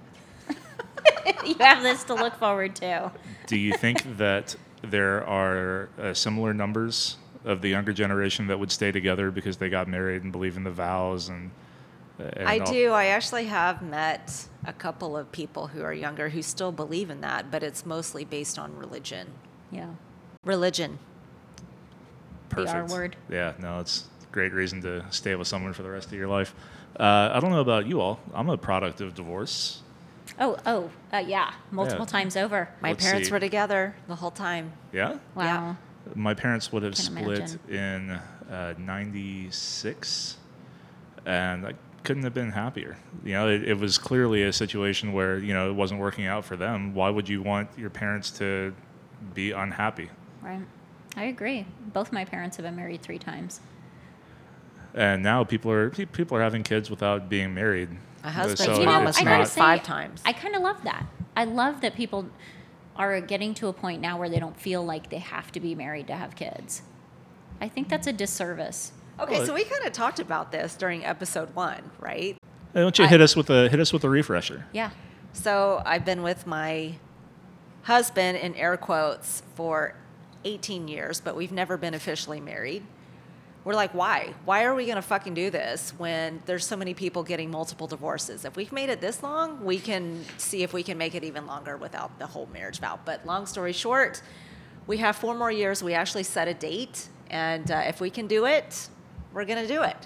you 1.45 1.55
have 1.61 1.83
this 1.83 2.03
to 2.05 2.15
look 2.15 2.35
forward 2.37 2.75
to. 2.77 3.13
Do 3.47 3.57
you 3.57 3.73
think 3.75 4.17
that 4.19 4.57
there 4.83 5.25
are 5.27 5.89
uh, 6.01 6.13
similar 6.15 6.53
numbers 6.53 7.17
of 7.45 7.63
the 7.63 7.69
younger 7.69 7.93
generation 7.93 8.49
that 8.49 8.59
would 8.59 8.73
stay 8.73 8.91
together 8.91 9.31
because 9.31 9.57
they 9.59 9.69
got 9.69 9.87
married 9.89 10.23
and 10.25 10.33
believe 10.33 10.57
in 10.57 10.65
the 10.65 10.71
vows 10.71 11.29
And 11.29 11.51
I 12.19 12.59
all- 12.59 12.73
do. 12.73 12.93
I 12.93 13.07
actually 13.07 13.47
have 13.47 13.83
met 13.83 14.49
a 14.65 14.73
couple 14.73 15.17
of 15.17 15.31
people 15.33 15.69
who 15.69 15.83
are 15.83 15.93
younger 15.93 16.31
who 16.31 16.43
still 16.43 16.73
believe 16.73 17.11
in 17.11 17.21
that, 17.21 17.51
but 17.51 17.63
it's 17.63 17.85
mostly 17.87 18.25
based 18.25 18.59
on 18.59 18.77
religion. 18.77 19.29
Yeah. 19.71 19.91
Religion. 20.45 20.99
The 22.51 22.67
R 22.73 22.87
word. 22.87 23.17
Yeah, 23.29 23.53
no, 23.59 23.81
it's 23.81 24.05
a 24.23 24.33
great 24.33 24.53
reason 24.53 24.81
to 24.83 25.05
stay 25.11 25.35
with 25.35 25.47
someone 25.49 25.73
for 25.73 25.83
the 25.83 25.91
rest 25.91 26.07
of 26.09 26.15
your 26.15 26.29
life. 26.29 26.55
Uh, 26.99 27.31
I 27.33 27.41
don't 27.41 27.51
know 27.51 27.61
about 27.61 27.87
you 27.87 28.01
all. 28.01 28.19
I'm 28.33 28.49
a 28.49 28.57
product 28.57 29.01
of 29.01 29.15
divorce. 29.15 29.83
Oh, 30.41 30.57
oh, 30.65 30.91
uh, 31.13 31.19
yeah, 31.19 31.53
multiple 31.71 32.07
Yeah. 32.07 32.11
times 32.13 32.37
over. 32.37 32.69
My 32.81 32.91
Let's 32.91 33.05
parents 33.05 33.29
see. 33.29 33.33
were 33.33 33.41
together 33.41 33.95
the 34.09 34.17
whole 34.17 34.31
time. 34.31 34.73
Yeah? 34.93 35.19
Wow. 35.35 35.77
My 36.15 36.35
parents 36.35 36.73
would 36.73 36.83
have 36.83 36.95
Can 36.95 37.05
split 37.05 37.59
in 37.69 38.11
uh, 38.51 38.75
96, 38.79 40.37
and 41.27 41.67
I 41.67 41.73
couldn't 42.07 42.23
have 42.23 42.35
been 42.35 42.53
happier. 42.53 42.97
You 43.25 43.33
know, 43.35 43.49
it, 43.49 43.65
it 43.69 43.79
was 43.79 43.99
clearly 43.99 44.43
a 44.45 44.53
situation 44.53 45.13
where, 45.13 45.39
you 45.39 45.53
know, 45.53 45.69
it 45.69 45.75
wasn't 45.75 46.01
working 46.01 46.27
out 46.27 46.45
for 46.45 46.57
them. 46.57 46.95
Why 46.95 47.11
would 47.11 47.29
you 47.29 47.43
want 47.43 47.69
your 47.77 47.91
parents 47.91 48.31
to 48.39 48.75
be 49.35 49.51
unhappy? 49.51 50.11
Right. 50.41 50.63
I 51.17 51.25
agree. 51.25 51.67
Both 51.93 52.13
my 52.13 52.25
parents 52.25 52.57
have 52.57 52.65
been 52.65 52.77
married 52.77 53.03
three 53.03 53.19
times. 53.19 53.61
And 54.95 55.23
now 55.23 55.45
people 55.45 55.71
are 55.71 55.91
people 55.91 56.37
are 56.39 56.43
having 56.43 56.63
kids 56.63 56.89
without 56.89 57.29
being 57.29 57.53
married. 57.53 57.91
A 58.25 58.31
husband, 58.31 58.59
So 58.59 58.81
you 58.81 58.87
know, 58.87 58.93
I 58.93 59.05
gotta 59.05 59.39
not- 59.39 59.49
say, 59.49 59.61
five 59.61 59.83
times. 59.83 60.23
I 60.25 60.33
kind 60.33 60.55
of 60.55 60.63
love 60.63 60.83
that. 60.85 61.07
I 61.37 61.45
love 61.45 61.81
that 61.83 61.95
people 61.95 62.29
are 62.97 63.21
getting 63.21 63.53
to 63.55 63.69
a 63.69 63.73
point 63.73 64.01
now 64.01 64.19
where 64.19 64.29
they 64.31 64.39
don't 64.39 64.59
feel 64.59 64.83
like 64.83 65.11
they 65.11 65.19
have 65.19 65.53
to 65.53 65.61
be 65.61 65.75
married 65.75 66.07
to 66.07 66.15
have 66.15 66.35
kids. 66.35 66.83
I 67.61 67.69
think 67.69 67.89
that's 67.89 68.07
a 68.07 68.13
disservice. 68.13 68.93
Okay, 69.19 69.39
Well, 69.39 69.47
so 69.47 69.55
we 69.55 69.65
kind 69.65 69.85
of 69.87 69.93
talked 69.93 70.19
about 70.21 70.53
this 70.53 70.75
during 70.75 71.05
episode 71.05 71.55
one, 71.55 71.91
right? 71.99 72.35
Hey, 72.35 72.39
why 72.73 72.81
don't 72.83 72.99
you 72.99 73.05
I- 73.07 73.09
hit 73.09 73.21
us 73.21 73.35
with 73.35 73.49
a 73.51 73.69
hit 73.69 73.81
us 73.81 73.93
with 73.93 74.05
a 74.05 74.09
refresher? 74.11 74.67
Yeah. 74.73 74.91
So 75.33 75.83
I've 75.85 76.05
been 76.05 76.23
with 76.23 76.47
my 76.47 76.95
husband 77.83 78.39
in 78.39 78.55
air 78.55 78.77
quotes 78.77 79.43
for 79.55 79.95
18 80.45 80.89
years, 80.89 81.21
but 81.21 81.37
we've 81.37 81.53
never 81.53 81.77
been 81.77 81.95
officially 81.95 82.41
married. 82.41 82.83
We're 83.65 83.75
like, 83.75 83.95
why? 83.95 84.35
Why 84.45 84.65
are 84.65 84.75
we 84.75 84.85
going 84.87 84.97
to 84.97 85.03
fucking 85.03 85.35
do 85.35 85.51
this 85.51 85.91
when 85.99 86.41
there's 86.47 86.65
so 86.65 86.77
many 86.77 86.95
people 86.95 87.25
getting 87.25 87.51
multiple 87.51 87.89
divorces? 87.89 88.45
If 88.45 88.55
we've 88.57 88.71
made 88.71 88.91
it 88.91 89.01
this 89.01 89.23
long, 89.25 89.65
we 89.65 89.79
can 89.81 90.25
see 90.37 90.63
if 90.63 90.73
we 90.73 90.85
can 90.85 90.97
make 90.99 91.17
it 91.17 91.25
even 91.25 91.47
longer 91.47 91.77
without 91.77 92.17
the 92.21 92.27
whole 92.27 92.49
marriage 92.53 92.79
vow. 92.79 93.01
But 93.05 93.27
long 93.27 93.45
story 93.47 93.73
short, 93.73 94.23
we 94.87 94.99
have 94.99 95.17
four 95.17 95.35
more 95.35 95.51
years. 95.51 95.83
We 95.83 95.95
actually 95.95 96.23
set 96.23 96.47
a 96.47 96.55
date, 96.55 97.09
and 97.29 97.69
uh, 97.71 97.83
if 97.87 98.01
we 98.01 98.09
can 98.09 98.29
do 98.29 98.47
it, 98.47 98.89
we're 99.37 99.45
going 99.45 99.61
to 99.61 99.69
do 99.73 99.83
it. 99.83 99.97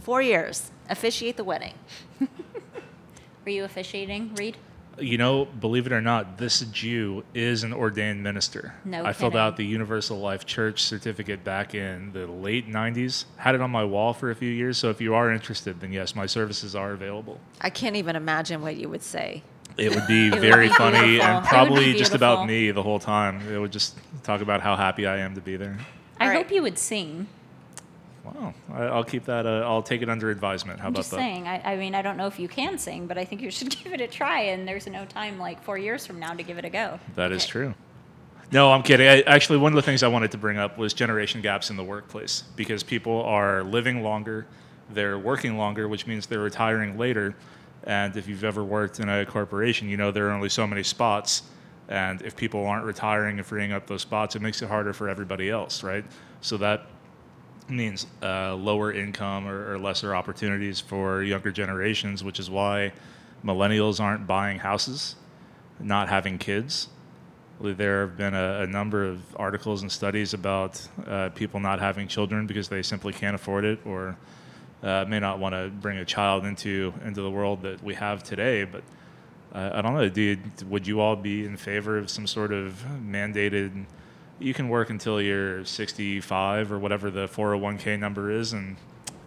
Four 0.00 0.20
years. 0.20 0.70
Officiate 0.90 1.38
the 1.38 1.42
wedding. 1.44 1.72
Were 2.20 3.50
you 3.50 3.64
officiating, 3.64 4.34
Reed? 4.34 4.58
You 4.98 5.16
know, 5.16 5.46
believe 5.46 5.86
it 5.86 5.92
or 5.92 6.02
not, 6.02 6.36
this 6.36 6.60
Jew 6.60 7.24
is 7.32 7.62
an 7.62 7.72
ordained 7.72 8.22
minister. 8.22 8.74
No 8.84 9.06
I 9.06 9.14
filled 9.14 9.36
out 9.36 9.56
the 9.56 9.64
Universal 9.64 10.18
Life 10.18 10.44
Church 10.44 10.82
certificate 10.82 11.44
back 11.44 11.74
in 11.74 12.12
the 12.12 12.26
late 12.26 12.68
90s. 12.68 13.24
Had 13.36 13.54
it 13.54 13.62
on 13.62 13.70
my 13.70 13.84
wall 13.84 14.12
for 14.12 14.30
a 14.30 14.34
few 14.34 14.50
years. 14.50 14.76
So 14.76 14.90
if 14.90 15.00
you 15.00 15.14
are 15.14 15.32
interested, 15.32 15.80
then 15.80 15.92
yes, 15.92 16.14
my 16.14 16.26
services 16.26 16.74
are 16.74 16.92
available. 16.92 17.40
I 17.62 17.70
can't 17.70 17.96
even 17.96 18.16
imagine 18.16 18.60
what 18.60 18.76
you 18.76 18.90
would 18.90 19.02
say. 19.02 19.42
It 19.78 19.94
would 19.94 20.06
be 20.06 20.30
would 20.30 20.40
very 20.40 20.68
be 20.68 20.74
funny 20.74 20.98
beautiful. 20.98 21.26
And 21.26 21.34
would 21.36 21.42
be 21.44 21.48
probably 21.48 21.94
just 21.94 22.14
about 22.14 22.46
me 22.46 22.70
the 22.72 22.82
whole 22.82 22.98
time. 22.98 23.40
It 23.48 23.58
would 23.58 23.72
just 23.72 23.96
talk 24.24 24.42
about 24.42 24.60
how 24.60 24.76
happy 24.76 25.06
I 25.06 25.18
am 25.18 25.36
to 25.36 25.40
be 25.40 25.56
there. 25.56 25.78
I 26.20 26.24
All 26.24 26.30
right. 26.30 26.36
hope 26.36 26.52
you 26.52 26.62
would 26.62 26.78
sing. 26.78 27.28
Wow. 28.34 28.54
I, 28.72 28.82
I'll 28.84 29.04
keep 29.04 29.24
that, 29.24 29.46
uh, 29.46 29.60
I'll 29.66 29.82
take 29.82 30.02
it 30.02 30.08
under 30.08 30.30
advisement. 30.30 30.80
How 30.80 30.86
I'm 30.86 30.92
about 30.92 31.00
just 31.00 31.10
that? 31.12 31.16
saying. 31.16 31.46
I, 31.46 31.72
I 31.72 31.76
mean, 31.76 31.94
I 31.94 32.02
don't 32.02 32.16
know 32.16 32.26
if 32.26 32.38
you 32.38 32.48
can 32.48 32.78
sing, 32.78 33.06
but 33.06 33.18
I 33.18 33.24
think 33.24 33.40
you 33.40 33.50
should 33.50 33.70
give 33.84 33.92
it 33.92 34.00
a 34.00 34.08
try. 34.08 34.40
And 34.40 34.66
there's 34.66 34.86
no 34.86 35.04
time 35.04 35.38
like 35.38 35.62
four 35.62 35.78
years 35.78 36.06
from 36.06 36.18
now 36.18 36.32
to 36.32 36.42
give 36.42 36.58
it 36.58 36.64
a 36.64 36.70
go. 36.70 36.98
That 37.14 37.32
is 37.32 37.46
true. 37.46 37.74
No, 38.50 38.72
I'm 38.72 38.82
kidding. 38.82 39.06
I, 39.06 39.20
actually, 39.22 39.58
one 39.58 39.72
of 39.72 39.76
the 39.76 39.82
things 39.82 40.02
I 40.02 40.08
wanted 40.08 40.30
to 40.30 40.38
bring 40.38 40.56
up 40.56 40.78
was 40.78 40.94
generation 40.94 41.42
gaps 41.42 41.68
in 41.68 41.76
the 41.76 41.84
workplace 41.84 42.44
because 42.56 42.82
people 42.82 43.22
are 43.22 43.62
living 43.62 44.02
longer, 44.02 44.46
they're 44.90 45.18
working 45.18 45.58
longer, 45.58 45.86
which 45.86 46.06
means 46.06 46.26
they're 46.26 46.38
retiring 46.38 46.96
later. 46.96 47.34
And 47.84 48.16
if 48.16 48.26
you've 48.26 48.44
ever 48.44 48.64
worked 48.64 49.00
in 49.00 49.08
a 49.08 49.24
corporation, 49.26 49.88
you 49.88 49.96
know 49.96 50.10
there 50.10 50.28
are 50.28 50.32
only 50.32 50.48
so 50.48 50.66
many 50.66 50.82
spots. 50.82 51.42
And 51.88 52.20
if 52.22 52.36
people 52.36 52.66
aren't 52.66 52.84
retiring 52.84 53.38
and 53.38 53.46
freeing 53.46 53.72
up 53.72 53.86
those 53.86 54.02
spots, 54.02 54.34
it 54.34 54.42
makes 54.42 54.62
it 54.62 54.68
harder 54.68 54.92
for 54.92 55.08
everybody 55.08 55.50
else, 55.50 55.82
right? 55.82 56.04
So 56.40 56.56
that 56.58 56.86
means 57.70 58.06
uh, 58.22 58.54
lower 58.54 58.92
income 58.92 59.46
or, 59.46 59.72
or 59.72 59.78
lesser 59.78 60.14
opportunities 60.14 60.80
for 60.80 61.22
younger 61.22 61.50
generations, 61.50 62.24
which 62.24 62.40
is 62.40 62.50
why 62.50 62.92
millennials 63.44 64.00
aren't 64.00 64.26
buying 64.26 64.58
houses, 64.58 65.16
not 65.80 66.08
having 66.08 66.38
kids. 66.38 66.88
There 67.60 68.02
have 68.02 68.16
been 68.16 68.34
a, 68.34 68.62
a 68.62 68.66
number 68.66 69.04
of 69.04 69.20
articles 69.36 69.82
and 69.82 69.90
studies 69.90 70.32
about 70.32 70.86
uh, 71.06 71.30
people 71.30 71.58
not 71.58 71.80
having 71.80 72.06
children 72.06 72.46
because 72.46 72.68
they 72.68 72.82
simply 72.82 73.12
can't 73.12 73.34
afford 73.34 73.64
it 73.64 73.80
or 73.84 74.16
uh, 74.82 75.04
may 75.08 75.18
not 75.18 75.40
want 75.40 75.54
to 75.54 75.68
bring 75.68 75.98
a 75.98 76.04
child 76.04 76.44
into 76.44 76.94
into 77.04 77.20
the 77.20 77.30
world 77.30 77.62
that 77.62 77.82
we 77.82 77.94
have 77.94 78.22
today. 78.22 78.62
But 78.62 78.84
uh, 79.52 79.70
I 79.74 79.82
don't 79.82 79.94
know. 79.94 80.02
You, 80.02 80.38
would 80.68 80.86
you 80.86 81.00
all 81.00 81.16
be 81.16 81.44
in 81.44 81.56
favor 81.56 81.98
of 81.98 82.10
some 82.10 82.26
sort 82.26 82.52
of 82.52 82.84
mandated? 83.02 83.86
You 84.40 84.54
can 84.54 84.68
work 84.68 84.90
until 84.90 85.20
you're 85.20 85.64
65 85.64 86.70
or 86.72 86.78
whatever 86.78 87.10
the 87.10 87.26
401k 87.26 87.98
number 87.98 88.30
is, 88.30 88.52
and 88.52 88.76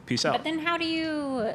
peace 0.06 0.26
out. 0.26 0.34
But 0.34 0.44
then 0.44 0.60
how 0.60 0.78
do 0.78 0.86
you, 0.86 1.54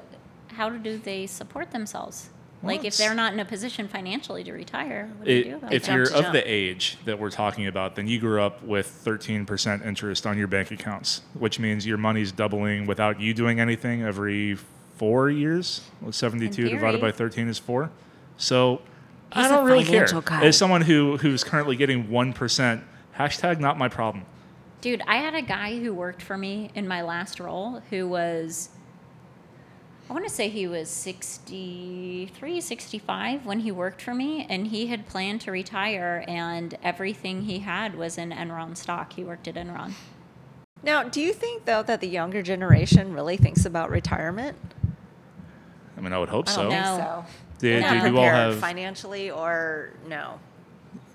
how 0.49 0.69
do 0.71 0.99
they 0.99 1.27
support 1.27 1.71
themselves? 1.71 2.31
Well, 2.63 2.75
like 2.75 2.85
if 2.87 2.97
they're 2.97 3.15
not 3.15 3.33
in 3.35 3.41
a 3.41 3.45
position 3.45 3.87
financially 3.87 4.43
to 4.45 4.53
retire, 4.53 5.11
what 5.19 5.27
do 5.27 5.33
you 5.33 5.45
do 5.45 5.57
about 5.57 5.73
if 5.73 5.85
that? 5.87 5.95
You're 5.95 6.05
of 6.05 6.23
jump. 6.23 6.33
the 6.33 6.43
age 6.51 6.97
that 7.05 7.19
we're 7.19 7.31
talking 7.31 7.67
about, 7.67 7.97
then 7.97 8.07
you 8.09 8.19
grew 8.19 8.41
up 8.41 8.63
with 8.63 8.87
13% 9.05 9.85
interest 9.85 10.27
on 10.27 10.39
your 10.39 10.47
bank 10.49 10.71
accounts, 10.71 11.21
which 11.35 11.59
means 11.59 11.87
your 11.87 11.99
money's 11.99 12.33
doubling 12.33 12.87
without 12.87 13.21
you 13.21 13.35
doing 13.35 13.61
anything 13.61 14.03
every 14.03 14.57
four 14.97 15.29
years. 15.31 15.83
Well, 16.01 16.13
72 16.13 16.71
divided 16.71 17.01
by 17.01 17.13
13 17.13 17.49
is 17.49 17.59
four. 17.59 17.91
So 18.39 18.81
I 19.33 19.43
He's 19.43 19.51
a 19.51 19.55
don't 19.55 19.67
really 19.67 19.85
care. 19.85 20.07
financial 20.07 20.23
guy. 20.23 20.45
As 20.45 20.57
someone 20.57 20.81
who 20.83 21.19
who's 21.19 21.45
currently 21.45 21.77
getting 21.77 22.05
1%, 22.09 22.83
hashtag 23.19 23.59
not 23.61 23.79
my 23.79 23.89
problem. 23.89 24.25
Dude, 24.81 25.03
I 25.07 25.17
had 25.17 25.35
a 25.35 25.43
guy 25.43 25.79
who 25.81 25.93
worked 25.95 26.23
for 26.23 26.37
me 26.37 26.71
in 26.75 26.87
my 26.87 27.03
last 27.03 27.41
role 27.41 27.81
who 27.91 28.07
was, 28.07 28.69
I 30.09 30.13
want 30.13 30.25
to 30.25 30.31
say 30.31 30.49
he 30.49 30.67
was 30.67 30.89
63, 30.89 32.61
65 32.61 33.47
when 33.47 33.61
he 33.61 33.73
worked 33.73 34.01
for 34.03 34.15
me, 34.15 34.47
and 34.49 34.69
he 34.69 34.87
had 34.89 35.07
planned 35.07 35.41
to 35.43 35.51
retire, 35.51 36.25
and 36.29 36.77
everything 36.83 37.43
he 37.43 37.61
had 37.61 37.97
was 37.97 38.19
in 38.19 38.31
Enron 38.31 38.77
stock. 38.77 39.15
He 39.15 39.25
worked 39.25 39.49
at 39.49 39.55
Enron. 39.55 39.93
Now, 40.83 41.03
do 41.03 41.21
you 41.21 41.33
think 41.33 41.65
though 41.65 41.83
that 41.83 42.01
the 42.01 42.07
younger 42.09 42.43
generation 42.43 43.13
really 43.13 43.37
thinks 43.37 43.65
about 43.65 43.91
retirement? 43.91 44.57
I 45.97 46.01
mean, 46.03 46.13
I 46.13 46.19
would 46.19 46.29
hope 46.29 46.49
I 46.49 46.53
so. 46.53 46.63
don't 46.63 46.71
think 46.71 46.85
No. 46.85 46.97
so. 46.99 47.25
Did, 47.59 47.83
They're 47.83 48.01
did 48.03 48.13
you 48.13 48.19
all 48.19 48.29
have 48.29 48.59
financially 48.59 49.31
or 49.31 49.91
no? 50.07 50.39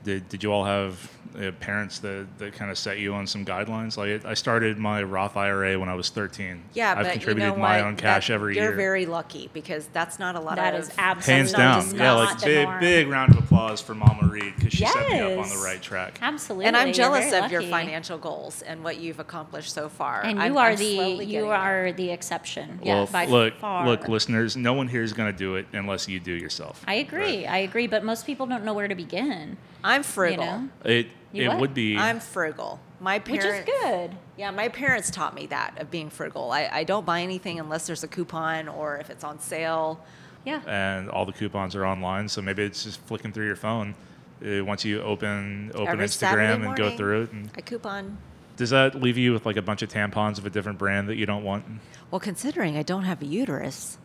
Did, 0.04 0.28
did 0.28 0.42
you 0.44 0.52
all 0.52 0.66
have 0.66 1.12
Uh, 1.40 1.52
parents 1.62 2.00
that, 2.00 2.28
that 2.40 2.54
kind 2.54 2.70
of 2.70 2.78
set 2.78 3.00
you 3.00 3.14
on 3.14 3.26
some 3.26 3.46
guidelines? 3.46 3.96
Like 3.98 4.26
I 4.26 4.34
started 4.34 4.78
my 4.78 5.02
Roth 5.02 5.38
IRA 5.38 5.80
when 5.80 5.88
I 5.88 5.94
was 5.96 6.10
13. 6.10 6.62
Yeah, 6.74 6.92
I've 6.92 7.06
but 7.06 7.12
contributed 7.14 7.44
you 7.52 7.56
know 7.56 7.62
my 7.62 7.78
what? 7.78 7.86
own 7.86 7.96
cash 7.96 8.28
That- 8.28 8.34
every 8.34 8.56
you're 8.56 8.66
year. 8.66 8.76
very 8.76 9.06
lucky 9.06 9.50
because 9.54 9.88
that's 9.94 10.20
not 10.20 10.36
a 10.36 10.40
lot 10.40 10.58
That 10.58 10.74
of 10.76 10.82
is 10.82 10.92
absolutely 10.98 11.34
Hands 11.34 11.52
down, 11.54 11.96
yeah, 11.96 12.04
not 12.04 12.16
like 12.36 12.44
big 12.44 12.68
norm. 12.68 12.80
big 12.82 13.08
round 13.08 13.32
of 13.32 13.38
applause 13.44 13.51
for 13.82 13.94
Mama 13.94 14.28
Reed 14.28 14.54
because 14.56 14.74
she 14.74 14.86
set 14.86 15.10
me 15.10 15.20
up 15.20 15.38
on 15.40 15.50
the 15.50 15.62
right 15.64 15.82
track. 15.82 16.18
Absolutely. 16.22 16.66
and 16.66 16.76
I'm 16.76 16.92
jealous 16.94 17.30
very 17.30 17.46
of 17.46 17.52
your 17.52 17.62
financial 17.62 18.18
goals 18.18 18.62
and 18.64 18.84
what 18.84 18.98
you've 18.98 19.20
accomplished 19.20 19.74
so 19.74 19.88
far. 19.90 20.22
And 20.24 20.38
you 20.38 20.42
I'm- 20.44 20.58
are 20.58 20.70
I'm 20.72 20.76
the 20.78 20.86
you 20.86 21.18
getting 21.26 21.42
there. 21.42 21.54
are 21.56 21.92
the 21.92 22.10
exception. 22.12 22.80
Well, 22.84 23.06
by 23.08 23.26
look, 23.26 23.56
far. 23.60 23.86
look, 23.88 24.08
listeners, 24.08 24.58
no 24.58 24.74
one 24.74 24.88
here 24.88 25.04
is 25.04 25.14
going 25.14 25.32
to 25.32 25.38
do 25.38 25.56
it 25.56 25.68
unless 25.74 26.08
you 26.08 26.20
do 26.20 26.34
yourself. 26.34 26.84
I 26.88 26.96
agree. 26.96 27.46
I 27.46 27.58
agree, 27.60 27.88
but 27.88 28.04
most 28.04 28.26
people 28.26 28.46
don't 28.48 28.64
know 28.64 28.74
where 28.74 28.88
to 28.88 28.96
begin. 28.96 29.58
I'm 29.84 30.04
frugal. 30.04 30.46
know? 30.46 30.70
It 30.86 31.08
You 31.32 31.44
it 31.44 31.48
what? 31.50 31.60
would 31.60 31.74
be. 31.74 31.98
I'm 31.98 32.20
frugal. 32.20 32.80
My 33.00 33.18
Which 33.18 33.42
parents, 33.42 33.68
is 33.70 33.80
good. 33.82 34.12
Yeah, 34.38 34.52
my 34.52 34.68
parents 34.68 35.10
taught 35.10 35.34
me 35.34 35.48
that 35.48 35.74
of 35.80 35.90
being 35.90 36.10
frugal. 36.12 36.52
I, 36.52 36.70
I 36.72 36.84
don't 36.84 37.06
buy 37.06 37.22
anything 37.22 37.60
unless 37.60 37.88
there's 37.88 38.04
a 38.04 38.08
coupon 38.08 38.68
or 38.68 38.98
if 38.98 39.10
it's 39.10 39.24
on 39.24 39.40
sale. 39.40 40.00
Yeah. 40.46 40.62
and 40.66 41.10
all 41.10 41.26
the 41.26 41.34
coupons 41.34 41.76
are 41.76 41.86
online, 41.86 42.28
so 42.28 42.42
maybe 42.42 42.64
it's 42.64 42.84
just 42.84 43.00
flicking 43.02 43.32
through 43.32 43.46
your 43.46 43.56
phone. 43.56 43.96
Uh, 44.44 44.66
once 44.66 44.84
you 44.84 45.02
open 45.04 45.72
open 45.76 45.88
Every 45.88 46.06
Instagram 46.06 46.66
and 46.66 46.76
go 46.76 46.96
through 46.98 47.24
it, 47.24 47.32
and 47.32 47.52
I 47.56 47.62
coupon. 47.62 48.18
does 48.58 48.72
that 48.72 48.96
leave 48.96 49.16
you 49.18 49.34
with 49.34 49.46
like 49.46 49.56
a 49.58 49.62
bunch 49.62 49.84
of 49.84 49.90
tampons 49.90 50.40
of 50.40 50.46
a 50.48 50.50
different 50.50 50.80
brand 50.80 51.08
that 51.10 51.16
you 51.16 51.28
don't 51.28 51.44
want? 51.44 51.64
Well, 52.10 52.20
considering 52.20 52.76
I 52.76 52.82
don't 52.84 53.04
have 53.04 53.22
a 53.22 53.26
uterus. 53.26 53.98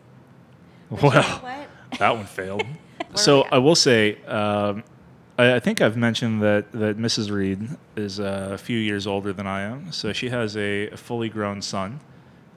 Well, 0.89 1.11
What? 1.11 1.67
that 1.99 2.15
one 2.15 2.25
failed. 2.25 2.63
So? 3.15 3.43
I 3.43 3.57
will 3.57 3.75
say, 3.75 4.23
um, 4.25 4.83
I, 5.37 5.55
I 5.55 5.59
think 5.59 5.81
I've 5.81 5.97
mentioned 5.97 6.41
that 6.43 6.71
that 6.73 6.97
Mrs. 6.97 7.31
Reed 7.31 7.69
is 7.95 8.19
uh, 8.19 8.49
a 8.51 8.57
few 8.57 8.77
years 8.77 9.07
older 9.07 9.33
than 9.33 9.47
I 9.47 9.61
am. 9.61 9.91
So 9.91 10.13
she 10.13 10.29
has 10.29 10.55
a, 10.57 10.89
fully 10.91 11.29
grown 11.29 11.61
son, 11.61 11.99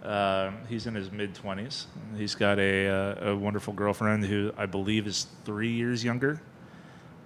Um, 0.02 0.58
he's 0.68 0.86
in 0.86 0.94
his 0.94 1.10
mid 1.12 1.34
20s. 1.34 1.84
He's 2.16 2.34
got 2.34 2.58
a, 2.58 2.88
uh, 2.88 3.30
a 3.32 3.36
wonderful 3.36 3.74
girlfriend 3.74 4.24
who 4.24 4.52
I 4.56 4.66
believe 4.66 5.06
is 5.06 5.26
three 5.44 5.70
years 5.72 6.02
younger. 6.02 6.40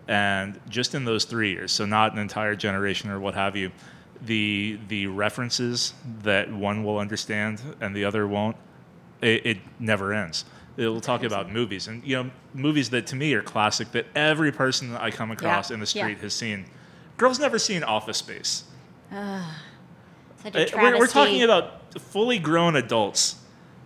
And 0.08 0.60
just 0.68 0.94
in 0.94 1.04
those 1.04 1.24
three 1.24 1.52
years, 1.52 1.72
so 1.72 1.86
not 1.86 2.12
an 2.12 2.18
entire 2.18 2.54
generation 2.56 3.10
or 3.10 3.18
what 3.20 3.34
have 3.34 3.56
you, 3.56 3.70
the 4.22 4.78
the 4.88 5.06
references 5.06 5.94
that 6.22 6.52
one 6.52 6.84
will 6.84 6.98
understand 6.98 7.60
and 7.80 7.94
the 7.96 8.04
other 8.04 8.26
won't, 8.26 8.56
it, 9.22 9.46
it 9.46 9.58
never 9.78 10.12
ends. 10.12 10.44
It'll 10.76 11.00
talk 11.00 11.22
about 11.22 11.50
movies 11.52 11.86
and 11.88 12.02
you 12.04 12.16
know 12.22 12.30
movies 12.52 12.90
that 12.90 13.06
to 13.08 13.16
me 13.16 13.32
are 13.34 13.42
classic 13.42 13.92
that 13.92 14.06
every 14.14 14.50
person 14.52 14.92
that 14.92 15.00
I 15.00 15.10
come 15.10 15.30
across 15.30 15.70
in 15.70 15.78
the 15.80 15.84
Yeah. 15.94 16.02
street 16.04 16.18
has 16.18 16.34
seen. 16.34 16.66
Girl's 17.16 17.38
never 17.38 17.58
seen 17.58 17.82
Office 17.84 18.18
Space. 18.18 18.64
Such 20.44 20.74
Uh, 20.74 20.78
a 20.78 20.82
We're, 20.82 20.98
we're 20.98 21.06
talking 21.06 21.42
about 21.42 21.98
fully 22.00 22.38
grown 22.38 22.76
adults, 22.76 23.36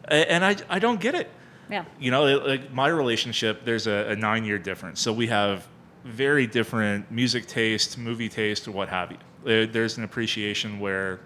and 0.09 0.45
I, 0.45 0.57
I 0.69 0.79
don't 0.79 1.01
get 1.01 1.15
it. 1.15 1.31
Yeah. 1.71 1.85
You 2.01 2.11
know, 2.11 2.25
like 2.39 2.73
my 2.73 2.89
relationship, 2.89 3.65
there's 3.65 3.87
a, 3.87 4.11
a 4.11 4.17
nine 4.17 4.45
year 4.45 4.59
difference. 4.59 5.01
So 5.01 5.13
we 5.13 5.27
have 5.29 5.67
very 6.05 6.47
different 6.47 7.11
music 7.11 7.47
taste, 7.47 7.99
movie 7.99 8.29
taste, 8.29 8.67
or 8.67 8.73
what 8.73 8.89
have 8.89 9.13
you. 9.13 9.67
There's 9.67 9.99
an 9.99 10.05
appreciation 10.05 10.81
where 10.81 11.21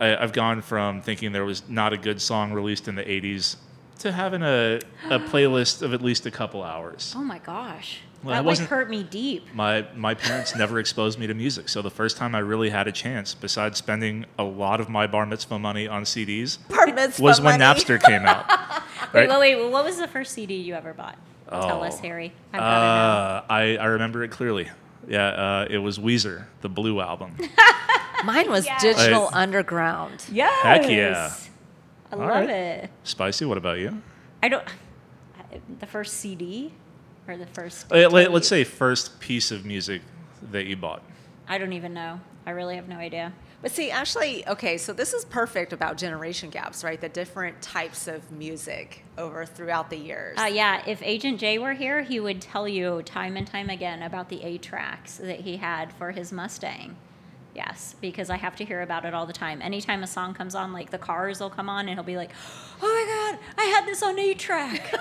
I, 0.00 0.16
I've 0.16 0.32
gone 0.32 0.60
from 0.62 1.00
thinking 1.02 1.32
there 1.32 1.44
was 1.44 1.68
not 1.68 1.92
a 1.92 1.96
good 1.96 2.20
song 2.20 2.52
released 2.52 2.88
in 2.88 2.94
the 2.96 3.04
80s 3.04 3.56
to 4.00 4.12
having 4.12 4.42
a, 4.42 4.80
a 5.10 5.18
playlist 5.18 5.82
of 5.82 5.92
at 5.94 6.02
least 6.02 6.26
a 6.26 6.30
couple 6.30 6.62
hours. 6.62 7.14
Oh 7.16 7.22
my 7.22 7.38
gosh. 7.38 8.00
Well, 8.24 8.34
I 8.34 8.42
that 8.42 8.46
like 8.46 8.58
hurt 8.68 8.90
me 8.90 9.04
deep. 9.04 9.54
My 9.54 9.86
my 9.94 10.14
parents 10.14 10.56
never 10.56 10.78
exposed 10.80 11.18
me 11.20 11.26
to 11.28 11.34
music, 11.34 11.68
so 11.68 11.82
the 11.82 11.90
first 11.90 12.16
time 12.16 12.34
I 12.34 12.40
really 12.40 12.70
had 12.70 12.88
a 12.88 12.92
chance, 12.92 13.32
besides 13.34 13.78
spending 13.78 14.26
a 14.38 14.42
lot 14.44 14.80
of 14.80 14.88
my 14.88 15.06
bar 15.06 15.24
mitzvah 15.24 15.58
money 15.58 15.86
on 15.86 16.02
CDs, 16.02 16.58
Bar 16.68 16.88
mitzvah 16.88 17.22
was 17.22 17.40
when 17.40 17.60
money. 17.60 17.64
Napster 17.80 18.02
came 18.02 18.26
out. 18.26 18.46
Wait, 19.14 19.26
right? 19.28 19.38
wait, 19.38 19.56
wait. 19.56 19.70
What 19.70 19.84
was 19.84 19.96
the 19.96 20.08
first 20.08 20.32
CD 20.32 20.56
you 20.56 20.74
ever 20.74 20.92
bought? 20.92 21.16
Tell 21.48 21.82
us, 21.82 21.96
Oh. 21.98 22.02
Harry. 22.02 22.32
I've 22.52 22.60
got 22.60 22.68
to 22.68 22.86
Uh, 22.86 23.44
I, 23.48 23.76
I 23.78 23.84
remember 23.86 24.22
it 24.24 24.28
clearly. 24.30 24.68
Yeah, 25.08 25.28
uh, 25.28 25.66
it 25.70 25.78
was 25.78 25.98
Weezer, 25.98 26.44
the 26.60 26.68
Blue 26.68 27.00
album. 27.00 27.36
Mine 28.24 28.50
was 28.50 28.66
Yes. 28.66 28.82
Digital 28.82 29.30
I- 29.32 29.44
Underground. 29.44 30.24
Yeah. 30.30 30.50
Yes. 30.50 30.62
Heck 30.62 30.90
yeah. 30.90 31.32
I 32.10 32.14
All 32.14 32.18
love 32.20 32.28
right. 32.28 32.50
it. 32.50 32.90
Spicy, 33.04 33.46
what 33.46 33.56
about 33.56 33.78
you? 33.78 34.02
I 34.42 34.48
don't. 34.48 34.64
The 35.80 35.86
first 35.86 36.14
CD 36.14 36.72
or 37.28 37.36
the 37.36 37.46
first. 37.46 37.92
Uh, 37.92 38.08
let, 38.08 38.26
tape? 38.26 38.34
us 38.34 38.48
say 38.48 38.64
first 38.64 39.20
piece 39.20 39.50
of 39.50 39.64
music 39.64 40.02
that 40.50 40.66
you 40.66 40.76
bought. 40.76 41.02
I 41.46 41.58
don't 41.58 41.72
even 41.72 41.94
know. 41.94 42.20
I 42.46 42.50
really 42.50 42.76
have 42.76 42.88
no 42.88 42.96
idea. 42.96 43.32
But 43.60 43.72
see, 43.72 43.90
actually, 43.90 44.46
okay, 44.46 44.78
so 44.78 44.92
this 44.92 45.12
is 45.12 45.24
perfect 45.24 45.72
about 45.72 45.98
generation 45.98 46.48
gaps, 46.48 46.84
right? 46.84 47.00
The 47.00 47.08
different 47.08 47.60
types 47.60 48.06
of 48.06 48.30
music 48.30 49.04
over 49.16 49.44
throughout 49.44 49.90
the 49.90 49.96
years. 49.96 50.38
Uh, 50.38 50.44
yeah, 50.44 50.82
if 50.86 51.02
Agent 51.02 51.40
J 51.40 51.58
were 51.58 51.72
here, 51.72 52.02
he 52.02 52.20
would 52.20 52.40
tell 52.40 52.68
you 52.68 53.02
time 53.02 53.36
and 53.36 53.46
time 53.46 53.68
again 53.68 54.02
about 54.02 54.28
the 54.28 54.44
8 54.44 54.62
tracks 54.62 55.16
that 55.16 55.40
he 55.40 55.56
had 55.56 55.92
for 55.92 56.12
his 56.12 56.32
Mustang. 56.32 56.96
Yes, 57.58 57.96
because 58.00 58.30
I 58.30 58.36
have 58.36 58.54
to 58.58 58.64
hear 58.64 58.82
about 58.82 59.04
it 59.04 59.14
all 59.14 59.26
the 59.26 59.32
time. 59.32 59.60
Anytime 59.60 60.04
a 60.04 60.06
song 60.06 60.32
comes 60.32 60.54
on, 60.54 60.72
like 60.72 60.90
the 60.90 60.98
cars 60.98 61.40
will 61.40 61.50
come 61.50 61.68
on, 61.68 61.88
and 61.88 61.98
he'll 61.98 62.04
be 62.04 62.16
like, 62.16 62.30
"Oh 62.80 62.86
my 62.86 63.36
God, 63.36 63.44
I 63.60 63.64
had 63.64 63.84
this 63.84 64.00
on 64.00 64.16
8 64.16 64.38
track." 64.38 64.94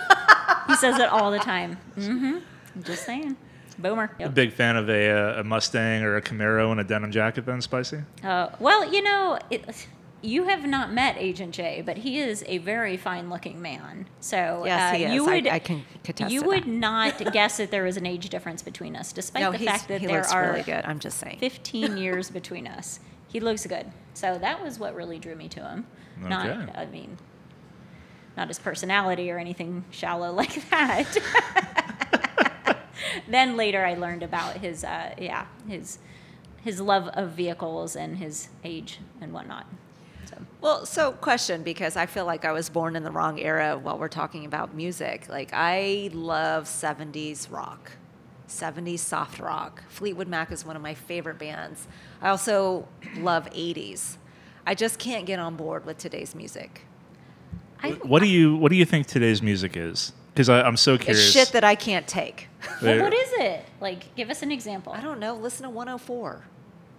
he 0.68 0.76
says 0.76 0.98
it 0.98 1.08
all 1.08 1.30
the 1.30 1.38
time. 1.38 1.78
Mm-hmm. 1.96 2.40
I'm 2.76 2.84
just 2.84 3.06
saying, 3.06 3.38
boomer. 3.78 4.10
A 4.20 4.30
big 4.30 4.54
fan 4.54 4.76
of 4.76 4.90
a, 4.90 5.08
uh, 5.08 5.42
a 5.42 5.44
Mustang 5.44 6.02
or 6.02 6.16
a 6.16 6.22
Camaro 6.22 6.72
and 6.72 6.80
a 6.80 6.84
denim 6.84 7.12
jacket, 7.12 7.46
then, 7.46 7.62
Spicy? 7.62 8.00
Uh, 8.24 8.50
well, 8.60 8.92
you 8.92 9.04
know, 9.04 9.38
it, 9.52 9.88
you 10.22 10.46
have 10.46 10.66
not 10.66 10.92
met 10.92 11.16
Agent 11.18 11.54
J, 11.54 11.82
but 11.86 11.98
he 11.98 12.20
is 12.20 12.44
a 12.48 12.58
very 12.58 12.98
fine-looking 12.98 13.62
man. 13.62 14.08
So 14.20 14.64
Yes, 14.66 14.94
uh, 14.94 14.98
he 14.98 15.04
is. 15.06 15.14
you 15.14 15.26
would, 15.26 15.48
I 15.48 15.60
can 15.60 15.86
contest 16.04 16.32
You 16.32 16.42
to 16.42 16.48
would 16.48 16.64
that. 16.64 16.68
not 16.68 17.18
guess 17.34 17.58
that 17.58 17.70
there 17.72 17.84
was 17.84 17.98
an 17.98 18.06
age 18.06 18.28
difference 18.30 18.62
between 18.64 18.96
us, 18.96 19.14
despite 19.14 19.44
no, 19.44 19.52
the 19.52 19.60
fact 19.60 19.88
that 19.90 20.02
he 20.02 20.08
there 20.08 20.18
looks 20.18 20.32
are 20.34 20.50
really 20.52 20.64
good. 20.64 20.84
I'm 20.86 21.00
just 21.00 21.20
saying. 21.20 21.38
15 21.40 21.98
years 22.04 22.30
between 22.32 22.68
us. 22.68 23.00
He 23.28 23.40
looks 23.40 23.66
good. 23.68 23.92
So 24.14 24.38
that 24.40 24.64
was 24.64 24.80
what 24.80 24.96
really 24.96 25.20
drew 25.20 25.36
me 25.36 25.48
to 25.50 25.60
him. 25.62 25.86
Not, 26.20 26.48
I 26.76 26.88
mean, 26.88 27.18
not 28.36 28.48
his 28.48 28.58
personality 28.58 29.30
or 29.30 29.38
anything 29.38 29.86
shallow 29.92 30.32
like 30.34 30.68
that. 30.72 31.16
then 33.28 33.56
later 33.56 33.86
I 33.86 33.94
learned 33.94 34.24
about 34.24 34.58
his, 34.58 34.84
uh, 34.84 35.14
yeah, 35.20 35.46
his, 35.68 36.00
his 36.64 36.82
love 36.82 37.08
of 37.10 37.32
vehicles 37.32 37.96
and 37.96 38.18
his 38.18 38.50
age 38.64 39.00
and 39.22 39.32
whatnot. 39.34 39.68
So. 40.60 40.68
Well, 40.68 40.86
so 40.86 41.12
question 41.14 41.64
because 41.64 41.96
I 41.96 42.06
feel 42.06 42.26
like 42.26 42.46
I 42.46 42.52
was 42.52 42.70
born 42.70 42.96
in 42.96 43.04
the 43.04 43.12
wrong 43.12 43.40
era 43.40 43.78
while 43.78 43.98
we're 43.98 44.08
talking 44.08 44.46
about 44.46 44.74
music. 44.74 45.28
Like 45.30 45.52
I 45.54 46.10
love 46.14 46.66
70s 46.66 47.52
rock. 47.52 47.92
70s 48.48 49.00
soft 49.00 49.40
rock. 49.40 49.84
Fleetwood 49.90 50.28
Mac 50.30 50.52
is 50.52 50.66
one 50.66 50.76
of 50.78 50.82
my 50.82 50.94
favorite 50.94 51.38
bands. 51.38 51.86
I 52.22 52.30
also 52.30 52.88
love 53.18 53.46
80s. 53.52 54.16
I 54.66 54.74
just 54.74 55.00
can't 55.00 55.26
get 55.26 55.38
on 55.40 55.56
board 55.58 55.86
with 55.86 55.98
today's 55.98 56.34
music. 56.34 56.82
I, 57.84 57.92
What 57.92 58.22
do 58.22 58.28
you 58.28 58.56
What 58.56 58.70
do 58.72 58.76
you 58.78 58.86
think 58.86 59.08
today's 59.08 59.42
music 59.42 59.78
is? 59.78 60.12
Because 60.34 60.50
I'm 60.50 60.78
so 60.78 60.94
It's 60.96 61.04
curious. 61.06 61.32
shit 61.32 61.50
that 61.54 61.64
I 61.64 61.76
can't 61.76 62.08
take. 62.08 62.48
well, 62.82 63.02
what 63.02 63.14
is 63.14 63.30
it? 63.34 63.66
Like, 63.82 64.16
give 64.16 64.30
us 64.30 64.44
an 64.44 64.52
example. 64.52 64.94
I 64.94 65.02
don't 65.02 65.20
know. 65.20 65.36
Listen 65.36 65.64
to 65.64 65.70
104. 65.70 66.46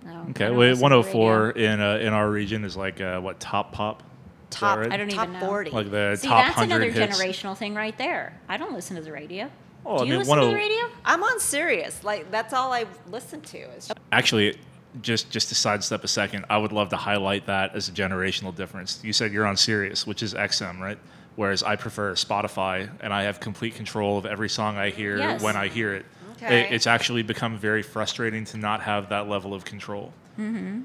No, 0.05 0.27
Okay, 0.31 0.47
don't 0.47 0.57
wait, 0.57 0.71
listen 0.71 0.91
to 0.91 0.97
104 0.99 1.51
in 1.51 1.81
uh, 1.81 1.97
in 1.97 2.13
our 2.13 2.31
region 2.31 2.65
is 2.65 2.77
like 2.77 3.01
uh, 3.01 3.21
what 3.21 3.41
top 3.41 3.73
pop? 3.73 4.01
Is 4.01 4.05
that 4.05 4.59
Top, 4.61 4.79
right? 4.79 4.93
I 4.93 4.97
don't 4.97 5.11
top 5.11 5.29
even 5.29 5.41
know. 5.41 5.47
40. 5.47 5.71
like 5.73 5.91
the 5.91 6.17
See, 6.17 6.27
top 6.29 6.45
that's 6.47 6.55
hundred 6.57 6.83
another 6.83 6.91
hits. 7.07 7.19
generational 7.21 7.57
thing 7.57 7.75
right 7.75 7.97
there. 7.99 8.39
I 8.49 8.57
don't 8.57 8.73
listen 8.73 8.97
to 8.97 9.03
the 9.03 9.13
radio. 9.13 9.51
Oh, 9.85 9.99
Do 9.99 10.03
I 10.05 10.07
you 10.07 10.11
mean, 10.13 10.19
listen 10.21 10.37
to 10.39 10.45
the 10.47 10.51
10 10.53 10.55
radio? 10.55 10.85
I'm 11.05 11.23
on 11.23 11.39
Sirius. 11.41 12.03
Like 12.03 12.31
that's 12.31 12.53
all 12.55 12.73
I 12.73 12.87
listen 13.11 13.41
to. 13.43 13.59
Is 13.77 13.93
Actually, 14.13 14.57
just 15.03 15.31
just 15.31 15.49
to 15.51 15.55
sidestep 15.55 16.03
a 16.05 16.09
second, 16.09 16.47
I 16.49 16.57
would 16.57 16.73
love 16.73 16.89
to 16.91 16.97
highlight 16.97 17.45
that 17.47 17.75
as 17.75 17.89
a 17.89 17.93
generational 17.93 18.55
difference. 18.55 19.01
You 19.05 19.13
said 19.13 19.33
you're 19.33 19.47
on 19.47 19.57
Sirius, 19.57 20.07
which 20.07 20.23
is 20.23 20.33
XM, 20.33 20.79
right? 20.81 20.99
Whereas 21.37 21.63
I 21.63 21.77
prefer 21.77 22.15
Spotify, 22.15 22.89
and 23.01 23.13
I 23.13 23.25
have 23.25 23.39
complete 23.41 23.75
control 23.77 24.17
of 24.19 24.25
every 24.27 24.49
song 24.49 24.77
I 24.79 24.91
hear 24.91 25.19
Yes. 25.19 25.43
when 25.43 25.57
I 25.57 25.69
hear 25.69 25.95
it. 25.95 26.07
Okay. 26.43 26.61
It- 26.63 26.73
It's 26.73 26.87
actually 26.87 27.23
become 27.23 27.57
very 27.59 27.83
frustrating 27.83 28.45
to 28.47 28.57
not 28.57 28.81
have 28.83 29.09
that 29.11 29.29
level 29.29 29.55
of 29.55 29.65
control. 29.65 30.13
Mm-hmm. 30.39 30.83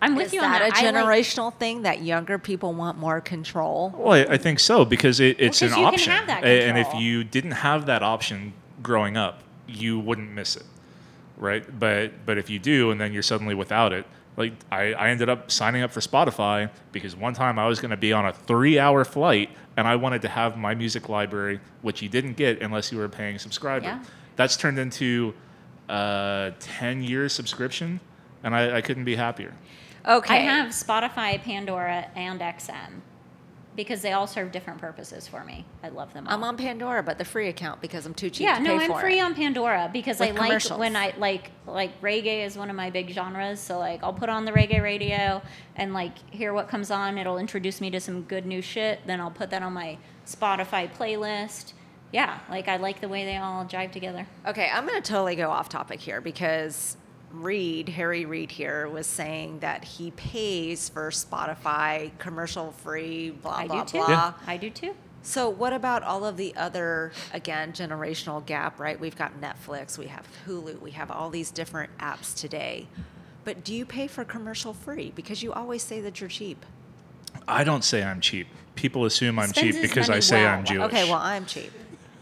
I'm 0.00 0.14
with 0.14 0.26
is 0.28 0.34
you 0.34 0.40
on 0.42 0.52
that 0.52 0.60
that. 0.60 0.80
a 0.82 0.86
I 0.86 0.90
like- 0.90 0.94
generational 1.04 1.52
thing 1.54 1.82
that 1.82 2.02
younger 2.02 2.38
people 2.38 2.72
want 2.72 2.98
more 2.98 3.20
control? 3.20 3.92
Well, 3.96 4.12
I, 4.12 4.34
I 4.34 4.36
think 4.38 4.60
so 4.60 4.84
because 4.84 5.18
it, 5.18 5.36
it's 5.40 5.58
'cause 5.60 5.72
an 5.72 5.78
you 5.78 5.84
can 5.86 5.94
option, 5.94 6.12
have 6.12 6.26
that 6.28 6.44
and 6.44 6.78
if 6.78 6.94
you 6.94 7.24
didn't 7.24 7.50
have 7.52 7.86
that 7.86 8.02
option 8.04 8.52
growing 8.82 9.16
up, 9.16 9.42
you 9.66 9.98
wouldn't 9.98 10.30
miss 10.30 10.54
it, 10.54 10.62
right? 11.36 11.64
But 11.80 12.24
but 12.26 12.38
if 12.38 12.48
you 12.48 12.60
do, 12.60 12.90
and 12.92 13.00
then 13.00 13.12
you're 13.12 13.24
suddenly 13.24 13.56
without 13.56 13.92
it, 13.92 14.06
like 14.36 14.52
I, 14.70 14.92
I 14.92 15.08
ended 15.08 15.28
up 15.28 15.50
signing 15.50 15.82
up 15.82 15.90
for 15.90 15.98
Spotify 16.00 16.70
because 16.92 17.16
one 17.16 17.34
time 17.34 17.58
I 17.58 17.66
was 17.66 17.80
going 17.80 17.90
to 17.90 17.96
be 17.96 18.12
on 18.12 18.24
a 18.24 18.32
three-hour 18.32 19.04
flight 19.04 19.50
and 19.76 19.88
I 19.88 19.96
wanted 19.96 20.22
to 20.22 20.28
have 20.28 20.56
my 20.56 20.76
music 20.76 21.08
library, 21.08 21.58
which 21.82 22.02
you 22.02 22.08
didn't 22.08 22.36
get 22.36 22.62
unless 22.62 22.92
you 22.92 22.98
were 22.98 23.04
a 23.06 23.08
paying 23.10 23.38
subscriber. 23.40 23.86
Yeah. 23.86 23.98
That's 24.38 24.56
turned 24.56 24.78
into 24.78 25.34
a 25.88 26.54
ten-year 26.60 27.28
subscription, 27.28 27.98
and 28.44 28.54
I, 28.54 28.76
I 28.76 28.80
couldn't 28.80 29.04
be 29.04 29.16
happier. 29.16 29.52
Okay. 30.06 30.36
I 30.36 30.38
have 30.38 30.68
Spotify, 30.68 31.42
Pandora, 31.42 32.06
and 32.14 32.40
XM 32.40 33.00
because 33.74 34.00
they 34.00 34.12
all 34.12 34.28
serve 34.28 34.52
different 34.52 34.80
purposes 34.80 35.26
for 35.26 35.44
me. 35.44 35.64
I 35.82 35.88
love 35.88 36.12
them 36.12 36.28
all. 36.28 36.34
I'm 36.34 36.44
on 36.44 36.56
Pandora, 36.56 37.02
but 37.02 37.18
the 37.18 37.24
free 37.24 37.48
account 37.48 37.80
because 37.80 38.06
I'm 38.06 38.14
too 38.14 38.30
cheap 38.30 38.44
yeah, 38.44 38.58
to 38.58 38.62
no, 38.62 38.78
pay 38.78 38.84
I'm 38.84 38.92
for 38.92 39.00
free 39.00 39.18
it. 39.18 39.22
on 39.22 39.34
Pandora 39.34 39.90
because 39.92 40.20
I 40.20 40.30
like 40.30 40.62
when 40.70 40.94
I 40.94 41.14
like 41.18 41.50
like 41.66 42.00
reggae 42.00 42.44
is 42.46 42.56
one 42.56 42.70
of 42.70 42.76
my 42.76 42.90
big 42.90 43.10
genres. 43.10 43.58
So 43.58 43.78
like 43.78 44.04
I'll 44.04 44.12
put 44.12 44.28
on 44.28 44.44
the 44.44 44.52
reggae 44.52 44.80
radio 44.80 45.42
and 45.74 45.92
like 45.92 46.16
hear 46.32 46.52
what 46.52 46.68
comes 46.68 46.92
on. 46.92 47.18
It'll 47.18 47.38
introduce 47.38 47.80
me 47.80 47.90
to 47.90 48.00
some 48.00 48.22
good 48.22 48.46
new 48.46 48.62
shit. 48.62 49.00
Then 49.04 49.20
I'll 49.20 49.32
put 49.32 49.50
that 49.50 49.62
on 49.62 49.72
my 49.72 49.98
Spotify 50.26 50.88
playlist. 50.92 51.72
Yeah, 52.12 52.38
like 52.48 52.68
I 52.68 52.76
like 52.76 53.00
the 53.00 53.08
way 53.08 53.24
they 53.24 53.36
all 53.36 53.64
jive 53.64 53.92
together. 53.92 54.26
Okay, 54.46 54.70
I'm 54.72 54.86
going 54.86 55.00
to 55.00 55.06
totally 55.08 55.36
go 55.36 55.50
off 55.50 55.68
topic 55.68 56.00
here 56.00 56.20
because 56.20 56.96
Reed, 57.32 57.90
Harry 57.90 58.24
Reed 58.24 58.50
here, 58.50 58.88
was 58.88 59.06
saying 59.06 59.58
that 59.60 59.84
he 59.84 60.10
pays 60.12 60.88
for 60.88 61.10
Spotify 61.10 62.10
commercial 62.18 62.72
free, 62.72 63.30
blah, 63.30 63.52
I 63.52 63.66
blah, 63.66 63.84
do 63.84 63.92
too. 63.92 63.98
blah. 63.98 64.08
Yeah. 64.08 64.32
I 64.46 64.56
do 64.56 64.70
too. 64.70 64.94
So, 65.20 65.50
what 65.50 65.74
about 65.74 66.02
all 66.02 66.24
of 66.24 66.38
the 66.38 66.56
other, 66.56 67.12
again, 67.34 67.72
generational 67.72 68.44
gap, 68.46 68.80
right? 68.80 68.98
We've 68.98 69.16
got 69.16 69.40
Netflix, 69.40 69.98
we 69.98 70.06
have 70.06 70.26
Hulu, 70.46 70.80
we 70.80 70.92
have 70.92 71.10
all 71.10 71.28
these 71.28 71.50
different 71.50 71.90
apps 71.98 72.34
today. 72.34 72.88
But 73.44 73.64
do 73.64 73.74
you 73.74 73.84
pay 73.84 74.06
for 74.06 74.24
commercial 74.24 74.72
free? 74.72 75.12
Because 75.14 75.42
you 75.42 75.52
always 75.52 75.82
say 75.82 76.00
that 76.00 76.20
you're 76.20 76.30
cheap. 76.30 76.64
I 77.46 77.64
don't 77.64 77.84
say 77.84 78.02
I'm 78.02 78.20
cheap. 78.20 78.46
People 78.74 79.04
assume 79.04 79.38
I'm 79.38 79.48
Spends 79.48 79.74
cheap 79.74 79.82
because 79.82 80.08
I 80.08 80.20
say 80.20 80.44
well. 80.44 80.58
I'm 80.58 80.64
Jewish. 80.64 80.86
Okay, 80.86 81.04
well, 81.04 81.20
I'm 81.20 81.44
cheap. 81.44 81.72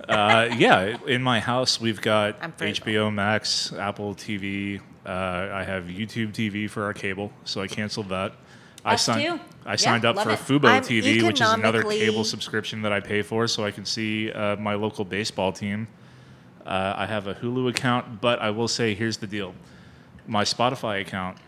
Uh, 0.08 0.54
yeah, 0.56 0.96
in 1.06 1.22
my 1.22 1.40
house 1.40 1.80
we've 1.80 2.00
got 2.00 2.40
HBO 2.40 3.12
Max, 3.12 3.72
Apple 3.72 4.14
TV. 4.14 4.80
Uh, 5.04 5.10
I 5.52 5.64
have 5.64 5.84
YouTube 5.84 6.32
TV 6.32 6.68
for 6.68 6.84
our 6.84 6.92
cable, 6.92 7.32
so 7.44 7.60
I 7.60 7.66
canceled 7.66 8.08
that. 8.10 8.32
I 8.84 8.94
Us 8.94 9.02
signed. 9.02 9.22
too. 9.22 9.40
I 9.64 9.72
Yeah, 9.72 9.76
signed 9.76 10.04
up 10.04 10.18
for 10.18 10.30
it. 10.30 10.38
Fubo 10.38 10.68
I'm 10.68 10.82
TV, 10.82 11.24
which 11.26 11.40
is 11.40 11.52
another 11.52 11.82
cable 11.82 12.24
subscription 12.24 12.82
that 12.82 12.92
I 12.92 13.00
pay 13.00 13.22
for, 13.22 13.48
so 13.48 13.64
I 13.64 13.72
can 13.72 13.84
see 13.84 14.30
uh, 14.30 14.56
my 14.56 14.74
local 14.74 15.04
baseball 15.04 15.52
team. 15.52 15.88
Uh, 16.64 16.94
I 16.96 17.06
have 17.06 17.26
a 17.26 17.34
Hulu 17.34 17.68
account, 17.70 18.20
but 18.20 18.40
I 18.40 18.50
will 18.50 18.68
say, 18.68 18.94
here's 18.94 19.16
the 19.16 19.26
deal: 19.26 19.54
my 20.26 20.44
Spotify 20.44 21.00
account, 21.00 21.38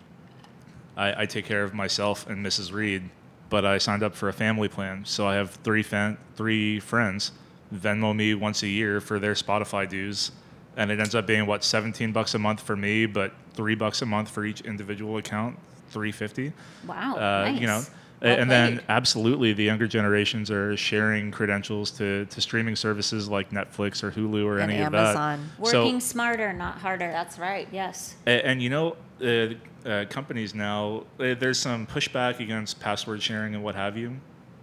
I, 0.97 1.23
I 1.23 1.27
take 1.27 1.45
care 1.45 1.63
of 1.63 1.75
myself 1.75 2.29
and 2.29 2.45
Mrs. 2.45 2.73
Reed, 2.73 3.09
but 3.51 3.65
I 3.65 3.79
signed 3.79 4.03
up 4.03 4.17
for 4.17 4.29
a 4.29 4.33
family 4.33 4.69
plan, 4.69 5.05
so 5.05 5.27
I 5.27 5.37
have 5.37 5.51
three 5.51 5.85
fan, 5.85 6.19
three 6.37 6.81
friends 6.81 7.33
Venmo 7.75 8.15
me 8.15 8.35
once 8.35 8.63
a 8.63 8.69
year 8.69 9.01
for 9.01 9.19
their 9.19 9.35
Spotify 9.35 9.89
dues, 9.89 10.33
and 10.77 10.91
it 10.91 10.99
ends 11.01 11.15
up 11.15 11.27
being 11.27 11.47
what 11.47 11.65
17 11.65 12.13
bucks 12.13 12.35
a 12.35 12.39
month 12.39 12.61
for 12.61 12.77
me, 12.77 13.07
but 13.07 13.33
three 13.55 13.75
bucks 13.75 14.03
a 14.03 14.07
month 14.07 14.31
for 14.31 14.45
each 14.45 14.61
individual 14.63 15.17
account, 15.19 15.59
350 15.91 16.53
Wow. 16.87 17.17
uh, 17.17 17.19
nice. 17.51 17.61
you 17.61 17.67
know 17.67 17.83
Well 18.23 18.39
and 18.39 18.51
then 18.51 18.83
absolutely 18.89 19.53
the 19.55 19.65
younger 19.65 19.87
generations 19.87 20.51
are 20.51 20.77
sharing 20.77 21.31
credentials 21.31 21.91
to, 21.93 22.27
to 22.27 22.41
streaming 22.41 22.77
services 22.77 23.29
like 23.29 23.51
netflix 23.51 24.03
or 24.03 24.11
hulu 24.11 24.45
or 24.45 24.59
And 24.59 24.71
any 24.71 24.83
Amazon. 24.83 25.41
of 25.41 25.47
that 25.59 25.63
working 25.63 26.01
so 26.01 26.07
smarter, 26.07 26.53
not 26.53 26.79
harder. 26.79 27.11
That's 27.11 27.39
right. 27.39 27.69
Yes. 27.73 28.17
a- 28.27 28.47
and, 28.47 28.63
you 28.63 28.71
know 28.71 28.97
uh, 29.25 29.55
uh, 29.89 30.05
companies 30.11 30.55
now 30.55 31.05
uh, 31.19 31.35
there's 31.35 31.59
some 31.59 31.87
pushback 31.87 32.39
against 32.41 32.79
password 32.81 33.21
sharing 33.23 33.55
and 33.55 33.65
what 33.65 33.75
have 33.75 33.97
you 33.97 34.17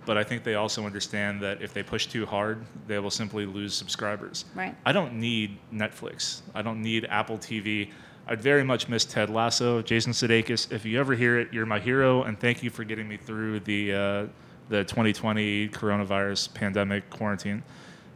but 0.05 0.17
i 0.17 0.23
think 0.23 0.43
they 0.43 0.55
also 0.55 0.85
understand 0.85 1.41
that 1.41 1.61
if 1.61 1.73
they 1.73 1.83
push 1.83 2.05
too 2.07 2.25
hard 2.25 2.63
they 2.87 2.99
will 2.99 3.11
simply 3.11 3.45
lose 3.45 3.73
subscribers 3.73 4.45
Right. 4.55 4.75
I 4.85 4.91
don't 4.91 5.13
need 5.19 5.57
Netflix. 5.73 6.41
I 6.53 6.61
don't 6.61 6.81
need 6.81 7.05
Apple 7.09 7.37
TV. 7.37 7.89
I'd 8.27 8.41
very 8.41 8.63
much 8.63 8.87
miss 8.89 9.05
Ted 9.05 9.29
Lasso, 9.29 9.81
Jason 9.81 10.11
Sudeikis. 10.13 10.71
If 10.71 10.83
you 10.85 10.99
ever 10.99 11.13
hear 11.13 11.37
it, 11.39 11.53
you're 11.53 11.65
my 11.65 11.79
hero, 11.79 12.23
and 12.23 12.39
thank 12.39 12.63
you 12.63 12.69
for 12.71 12.83
getting 12.83 13.07
me 13.07 13.17
through 13.17 13.59
the 13.61 13.93
uh, 13.93 14.25
the 14.69 14.83
2020 14.83 15.69
coronavirus 15.69 16.51
pandemic 16.53 17.07
quarantine. 17.11 17.61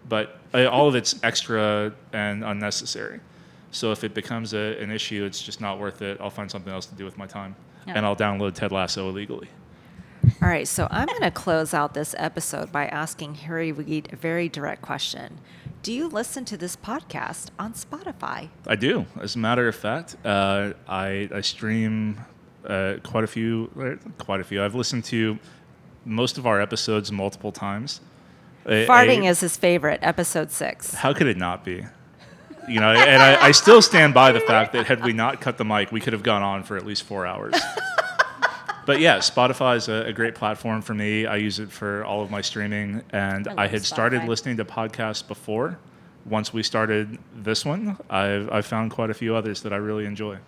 But 0.07 0.39
uh, 0.53 0.65
all 0.67 0.87
of 0.87 0.95
it's 0.95 1.21
extra 1.23 1.93
and 2.13 2.43
unnecessary. 2.43 3.19
So 3.71 3.91
if 3.91 4.03
it 4.03 4.13
becomes 4.15 4.53
a, 4.53 4.81
an 4.81 4.89
issue, 4.89 5.25
it's 5.25 5.41
just 5.43 5.61
not 5.61 5.77
worth 5.79 6.01
it. 6.01 6.19
I'll 6.19 6.31
find 6.31 6.49
something 6.49 6.73
else 6.73 6.87
to 6.87 6.95
do 6.95 7.05
with 7.05 7.17
my 7.17 7.27
time, 7.27 7.55
Yeah. 7.85 7.93
and 7.97 8.05
I'll 8.05 8.15
download 8.15 8.55
Ted 8.55 8.71
Lasso 8.71 9.09
illegally. 9.09 9.49
All 10.41 10.47
right, 10.49 10.67
so 10.67 10.87
I'm 10.91 11.07
going 11.07 11.21
to 11.21 11.31
close 11.31 11.73
out 11.73 11.93
this 11.93 12.13
episode 12.17 12.71
by 12.71 12.85
asking 12.87 13.35
Harry 13.35 13.71
Reid 13.71 14.09
a 14.11 14.15
very 14.15 14.49
direct 14.49 14.81
question. 14.81 15.39
Do 15.81 15.93
you 15.93 16.07
listen 16.07 16.43
to 16.45 16.57
this 16.57 16.75
podcast 16.75 17.49
on 17.57 17.73
Spotify? 17.73 18.49
I 18.67 18.75
do. 18.75 19.05
As 19.19 19.35
a 19.35 19.39
matter 19.39 19.67
of 19.67 19.75
fact, 19.75 20.17
uh, 20.25 20.73
I, 20.87 21.29
I 21.33 21.41
stream 21.41 22.19
uh, 22.65 22.95
quite 23.03 23.23
a 23.23 23.27
few. 23.27 23.99
Quite 24.17 24.41
a 24.41 24.43
few. 24.43 24.63
I've 24.63 24.75
listened 24.75 25.05
to 25.05 25.39
most 26.05 26.37
of 26.37 26.45
our 26.45 26.59
episodes 26.59 27.11
multiple 27.11 27.51
times. 27.51 28.01
Farting 28.65 29.23
a- 29.23 29.29
is 29.29 29.39
his 29.39 29.55
favorite, 29.55 29.99
episode 30.01 30.51
six. 30.51 30.93
How 30.93 31.13
could 31.13 31.27
it 31.27 31.37
not 31.37 31.63
be? 31.63 31.85
You 32.67 32.79
know, 32.81 32.91
and 32.91 33.23
I, 33.23 33.47
I 33.47 33.51
still 33.51 33.81
stand 33.81 34.13
by 34.13 34.31
the 34.31 34.41
fact 34.41 34.73
that 34.73 34.85
had 34.85 35.03
we 35.03 35.13
not 35.13 35.39
cut 35.41 35.57
the 35.57 35.65
mic, 35.65 35.91
we 35.91 36.01
could 36.01 36.13
have 36.13 36.23
gone 36.23 36.43
on 36.43 36.63
for 36.63 36.75
at 36.77 36.85
least 36.85 37.03
four 37.03 37.25
hours. 37.25 37.55
but 38.89 38.99
yeah, 38.99 39.19
Spotify 39.19 39.77
is 39.77 39.87
a, 39.87 40.07
a 40.07 40.13
great 40.13 40.33
platform 40.33 40.81
for 40.81 40.95
me. 40.95 41.27
I 41.27 41.35
use 41.35 41.59
it 41.59 41.71
for 41.71 42.03
all 42.05 42.23
of 42.23 42.31
my 42.31 42.41
streaming, 42.41 43.03
and 43.11 43.47
I 43.47 43.65
I, 43.65 43.67
had 43.67 43.85
started 43.85 44.23
listening 44.23 44.57
to 44.57 44.65
podcasts 44.65 45.25
before. 45.27 45.77
Once 46.25 46.51
we 46.53 46.63
started 46.63 47.19
this 47.35 47.63
one, 47.63 47.99
I've, 48.09 48.51
I've 48.51 48.65
found 48.65 48.89
quite 48.89 49.11
a 49.11 49.13
few 49.13 49.35
others 49.35 49.61
that 49.61 49.73
I 49.73 49.75
really 49.75 50.05
enjoy. 50.05 50.39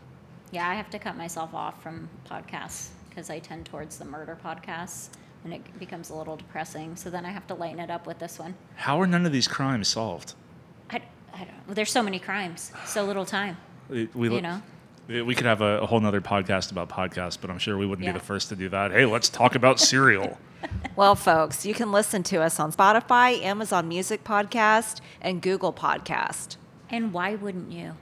Yeah, 0.49 0.67
I 0.67 0.73
have 0.73 0.89
to 0.89 0.97
cut 0.97 1.15
myself 1.15 1.53
off 1.53 1.83
from 1.83 2.09
podcasts 2.27 2.87
because 3.09 3.29
I 3.29 3.37
tend 3.37 3.67
towards 3.67 3.99
the 3.99 4.05
murder 4.05 4.35
podcasts 4.43 5.09
and 5.43 5.53
it 5.53 5.61
becomes 5.77 6.09
a 6.09 6.15
little 6.15 6.35
depressing. 6.35 6.95
So 6.95 7.11
then 7.11 7.27
I 7.27 7.29
have 7.29 7.45
to 7.45 7.53
lighten 7.53 7.79
it 7.79 7.91
up 7.91 8.07
with 8.07 8.17
this 8.17 8.39
one. 8.39 8.55
How 8.73 8.99
are 8.99 9.05
none 9.05 9.27
of 9.27 9.31
these 9.31 9.47
crimes 9.47 9.87
solved? 9.87 10.33
I, 10.89 10.99
I 11.31 11.43
don't 11.43 11.67
well, 11.67 11.75
There's 11.75 11.91
so 11.91 12.01
many 12.01 12.17
crimes, 12.17 12.71
so 12.87 13.05
little 13.05 13.25
time. 13.25 13.57
We, 13.87 14.09
we, 14.15 14.33
You 14.33 14.41
know? 14.41 14.63
We 15.07 15.35
could 15.35 15.45
have 15.45 15.61
a, 15.61 15.79
a 15.81 15.85
whole 15.85 15.99
nother 15.99 16.21
podcast 16.21 16.71
about 16.71 16.87
podcasts, 16.89 17.37
but 17.39 17.49
I'm 17.49 17.57
sure 17.59 17.77
we 17.77 17.85
wouldn't 17.85 18.05
Yeah. 18.05 18.13
be 18.13 18.19
the 18.19 18.23
first 18.25 18.49
to 18.49 18.55
do 18.55 18.69
that. 18.69 18.91
Hey, 18.91 19.05
let's 19.05 19.29
talk 19.29 19.55
about 19.55 19.79
Serial. 19.79 20.37
Well, 20.95 21.15
folks, 21.15 21.65
you 21.65 21.73
can 21.73 21.91
listen 21.91 22.21
to 22.23 22.37
us 22.43 22.59
on 22.59 22.71
Spotify, 22.71 23.41
Amazon 23.41 23.87
Music 23.87 24.23
Podcast, 24.23 25.01
and 25.19 25.41
Google 25.41 25.73
Podcast. 25.73 26.57
And 26.87 27.13
why 27.13 27.33
wouldn't 27.33 27.71
you? 27.71 27.93